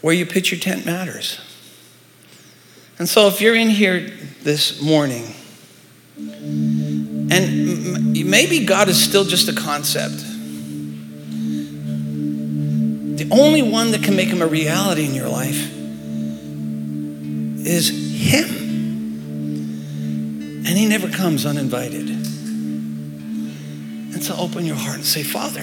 Where 0.00 0.14
you 0.14 0.26
pitch 0.26 0.50
your 0.50 0.60
tent 0.60 0.84
matters. 0.84 1.40
And 2.98 3.08
so, 3.08 3.28
if 3.28 3.40
you're 3.40 3.54
in 3.54 3.70
here 3.70 4.10
this 4.42 4.82
morning, 4.82 5.34
and 6.18 8.12
maybe 8.28 8.64
God 8.66 8.88
is 8.88 9.02
still 9.02 9.24
just 9.24 9.48
a 9.48 9.54
concept, 9.54 10.24
the 13.20 13.28
only 13.32 13.60
one 13.60 13.90
that 13.90 14.02
can 14.02 14.16
make 14.16 14.28
him 14.28 14.40
a 14.40 14.46
reality 14.46 15.04
in 15.04 15.12
your 15.12 15.28
life 15.28 15.70
is 17.66 17.90
him. 18.18 18.48
And 20.64 20.78
He 20.78 20.86
never 20.86 21.10
comes 21.10 21.44
uninvited. 21.44 22.08
And 24.08 24.24
so 24.24 24.34
open 24.38 24.64
your 24.64 24.76
heart 24.76 24.96
and 24.96 25.04
say, 25.04 25.22
Father, 25.22 25.60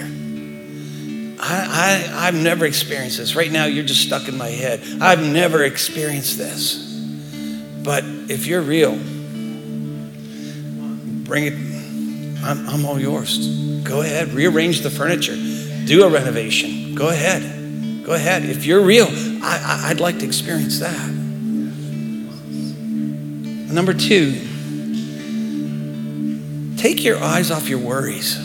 I, 1.40 2.06
I, 2.12 2.28
I've 2.28 2.36
never 2.36 2.64
experienced 2.64 3.18
this. 3.18 3.34
Right 3.34 3.50
now, 3.50 3.64
you're 3.64 3.82
just 3.82 4.02
stuck 4.02 4.28
in 4.28 4.38
my 4.38 4.50
head. 4.50 4.80
I've 5.00 5.20
never 5.20 5.64
experienced 5.64 6.38
this. 6.38 6.76
But 7.82 8.04
if 8.04 8.46
you're 8.46 8.62
real, 8.62 8.92
bring 11.24 11.46
it. 11.46 11.54
I'm, 12.44 12.68
I'm 12.68 12.86
all 12.86 13.00
yours. 13.00 13.82
Go 13.82 14.02
ahead, 14.02 14.28
rearrange 14.28 14.82
the 14.82 14.90
furniture, 14.90 15.34
do 15.86 16.04
a 16.04 16.08
renovation. 16.08 16.77
Go 16.98 17.08
ahead. 17.10 18.04
Go 18.04 18.12
ahead. 18.14 18.44
If 18.44 18.66
you're 18.66 18.82
real, 18.82 19.06
I, 19.06 19.84
I, 19.84 19.90
I'd 19.90 20.00
like 20.00 20.18
to 20.18 20.26
experience 20.26 20.80
that. 20.80 21.08
Number 23.72 23.94
two, 23.94 24.32
take 26.76 27.04
your 27.04 27.22
eyes 27.22 27.52
off 27.52 27.68
your 27.68 27.78
worries. 27.78 28.36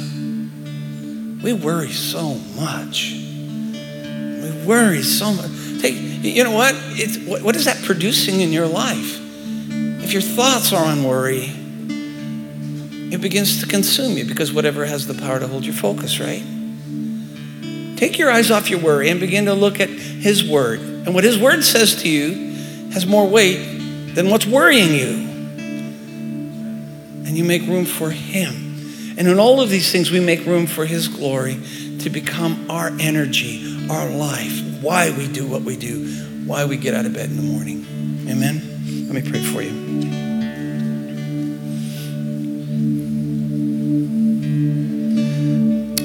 We 1.43 1.53
worry 1.53 1.89
so 1.89 2.35
much. 2.55 3.13
We 3.13 4.63
worry 4.67 5.01
so 5.01 5.33
much. 5.33 5.49
Take, 5.81 5.95
you 5.95 6.43
know 6.43 6.51
what? 6.51 6.75
It's, 6.77 7.17
what 7.41 7.55
is 7.55 7.65
that 7.65 7.83
producing 7.83 8.41
in 8.41 8.53
your 8.53 8.67
life? 8.67 9.19
If 10.03 10.13
your 10.13 10.21
thoughts 10.21 10.71
are 10.73 10.85
on 10.85 11.03
worry, 11.03 11.49
it 13.11 13.19
begins 13.19 13.61
to 13.61 13.67
consume 13.67 14.15
you 14.15 14.25
because 14.25 14.53
whatever 14.53 14.85
has 14.85 15.07
the 15.07 15.15
power 15.15 15.39
to 15.39 15.47
hold 15.47 15.65
your 15.65 15.73
focus, 15.73 16.19
right? 16.19 16.43
Take 18.03 18.17
your 18.17 18.29
eyes 18.29 18.51
off 18.51 18.69
your 18.69 18.81
worry 18.81 19.09
and 19.09 19.17
begin 19.17 19.45
to 19.45 19.53
look 19.53 19.79
at 19.79 19.87
His 19.87 20.43
Word. 20.43 20.81
And 20.81 21.15
what 21.15 21.23
His 21.23 21.39
Word 21.39 21.63
says 21.63 22.01
to 22.01 22.09
you 22.09 22.53
has 22.91 23.05
more 23.05 23.25
weight 23.25 24.13
than 24.13 24.29
what's 24.29 24.45
worrying 24.45 24.93
you. 24.93 25.29
And 27.25 27.29
you 27.29 27.45
make 27.45 27.61
room 27.61 27.85
for 27.85 28.09
Him. 28.09 29.15
And 29.17 29.25
in 29.25 29.39
all 29.39 29.61
of 29.61 29.69
these 29.69 29.89
things, 29.89 30.11
we 30.11 30.19
make 30.19 30.45
room 30.45 30.67
for 30.67 30.85
His 30.85 31.07
glory 31.07 31.57
to 31.99 32.09
become 32.09 32.69
our 32.69 32.91
energy, 32.99 33.87
our 33.89 34.09
life, 34.09 34.81
why 34.81 35.09
we 35.17 35.31
do 35.31 35.47
what 35.47 35.61
we 35.61 35.77
do, 35.77 36.05
why 36.45 36.65
we 36.65 36.75
get 36.75 36.93
out 36.93 37.05
of 37.05 37.13
bed 37.13 37.29
in 37.29 37.37
the 37.37 37.41
morning. 37.41 37.85
Amen? 38.29 39.07
Let 39.07 39.23
me 39.23 39.31
pray 39.31 39.41
for 39.41 39.61
you. 39.61 39.81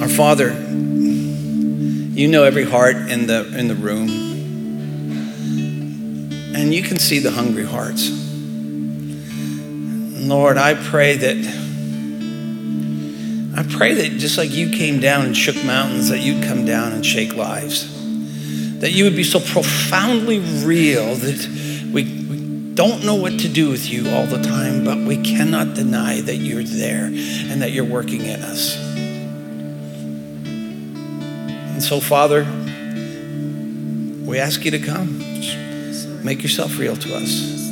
Our 0.00 0.08
Father, 0.08 0.54
you 2.18 2.26
know 2.26 2.42
every 2.42 2.64
heart 2.64 2.96
in 2.96 3.28
the, 3.28 3.46
in 3.56 3.68
the 3.68 3.76
room, 3.76 4.08
and 6.52 6.74
you 6.74 6.82
can 6.82 6.98
see 6.98 7.20
the 7.20 7.30
hungry 7.30 7.64
hearts. 7.64 8.10
Lord, 10.26 10.58
I 10.58 10.74
pray 10.74 11.16
that 11.16 11.36
I 13.56 13.62
pray 13.62 13.94
that 13.94 14.18
just 14.18 14.36
like 14.36 14.50
you 14.50 14.70
came 14.70 14.98
down 14.98 15.26
and 15.26 15.36
shook 15.36 15.64
mountains, 15.64 16.08
that 16.08 16.18
you'd 16.18 16.42
come 16.42 16.64
down 16.64 16.90
and 16.90 17.06
shake 17.06 17.36
lives. 17.36 17.86
That 18.80 18.90
you 18.90 19.04
would 19.04 19.14
be 19.14 19.22
so 19.22 19.38
profoundly 19.38 20.40
real 20.40 21.14
that 21.14 21.88
we, 21.92 22.02
we 22.02 22.74
don't 22.74 23.04
know 23.04 23.14
what 23.14 23.38
to 23.40 23.48
do 23.48 23.70
with 23.70 23.88
you 23.88 24.10
all 24.10 24.26
the 24.26 24.42
time, 24.42 24.84
but 24.84 24.98
we 24.98 25.22
cannot 25.22 25.74
deny 25.74 26.20
that 26.20 26.36
you're 26.36 26.64
there 26.64 27.04
and 27.06 27.62
that 27.62 27.70
you're 27.70 27.84
working 27.84 28.24
in 28.24 28.42
us. 28.42 28.87
And 31.78 31.84
so, 31.84 32.00
Father, 32.00 32.42
we 34.24 34.40
ask 34.40 34.64
you 34.64 34.72
to 34.72 34.80
come. 34.80 35.18
Make 36.24 36.42
yourself 36.42 36.76
real 36.76 36.96
to 36.96 37.14
us. 37.14 37.70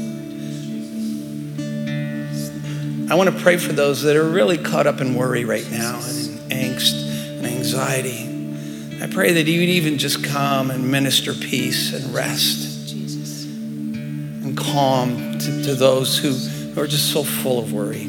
I 3.11 3.17
want 3.17 3.35
to 3.35 3.43
pray 3.43 3.57
for 3.57 3.73
those 3.73 4.03
that 4.03 4.15
are 4.15 4.23
really 4.23 4.59
caught 4.59 4.87
up 4.87 5.01
in 5.01 5.17
worry 5.17 5.45
right 5.45 5.69
now 5.73 5.99
and 6.05 6.53
in 6.53 6.57
angst 6.57 6.95
and 7.39 7.47
anxiety. 7.49 9.03
I 9.03 9.09
pray 9.09 9.33
that 9.33 9.49
you 9.49 9.59
would 9.59 9.71
even 9.71 9.99
just 9.99 10.23
come 10.23 10.71
and 10.71 10.89
minister 10.89 11.35
peace 11.35 11.93
and 11.93 12.15
rest 12.15 12.93
and 12.93 14.57
calm 14.57 15.37
to, 15.37 15.65
to 15.65 15.75
those 15.75 16.17
who, 16.17 16.81
are 16.81 16.87
just 16.87 17.11
so 17.11 17.25
full 17.25 17.59
of 17.59 17.73
worry. 17.73 18.07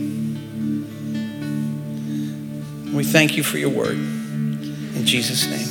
We 2.96 3.04
thank 3.04 3.36
you 3.36 3.42
for 3.42 3.58
your 3.58 3.72
word. 3.72 3.98
In 4.98 5.06
Jesus' 5.06 5.46
name. 5.48 5.67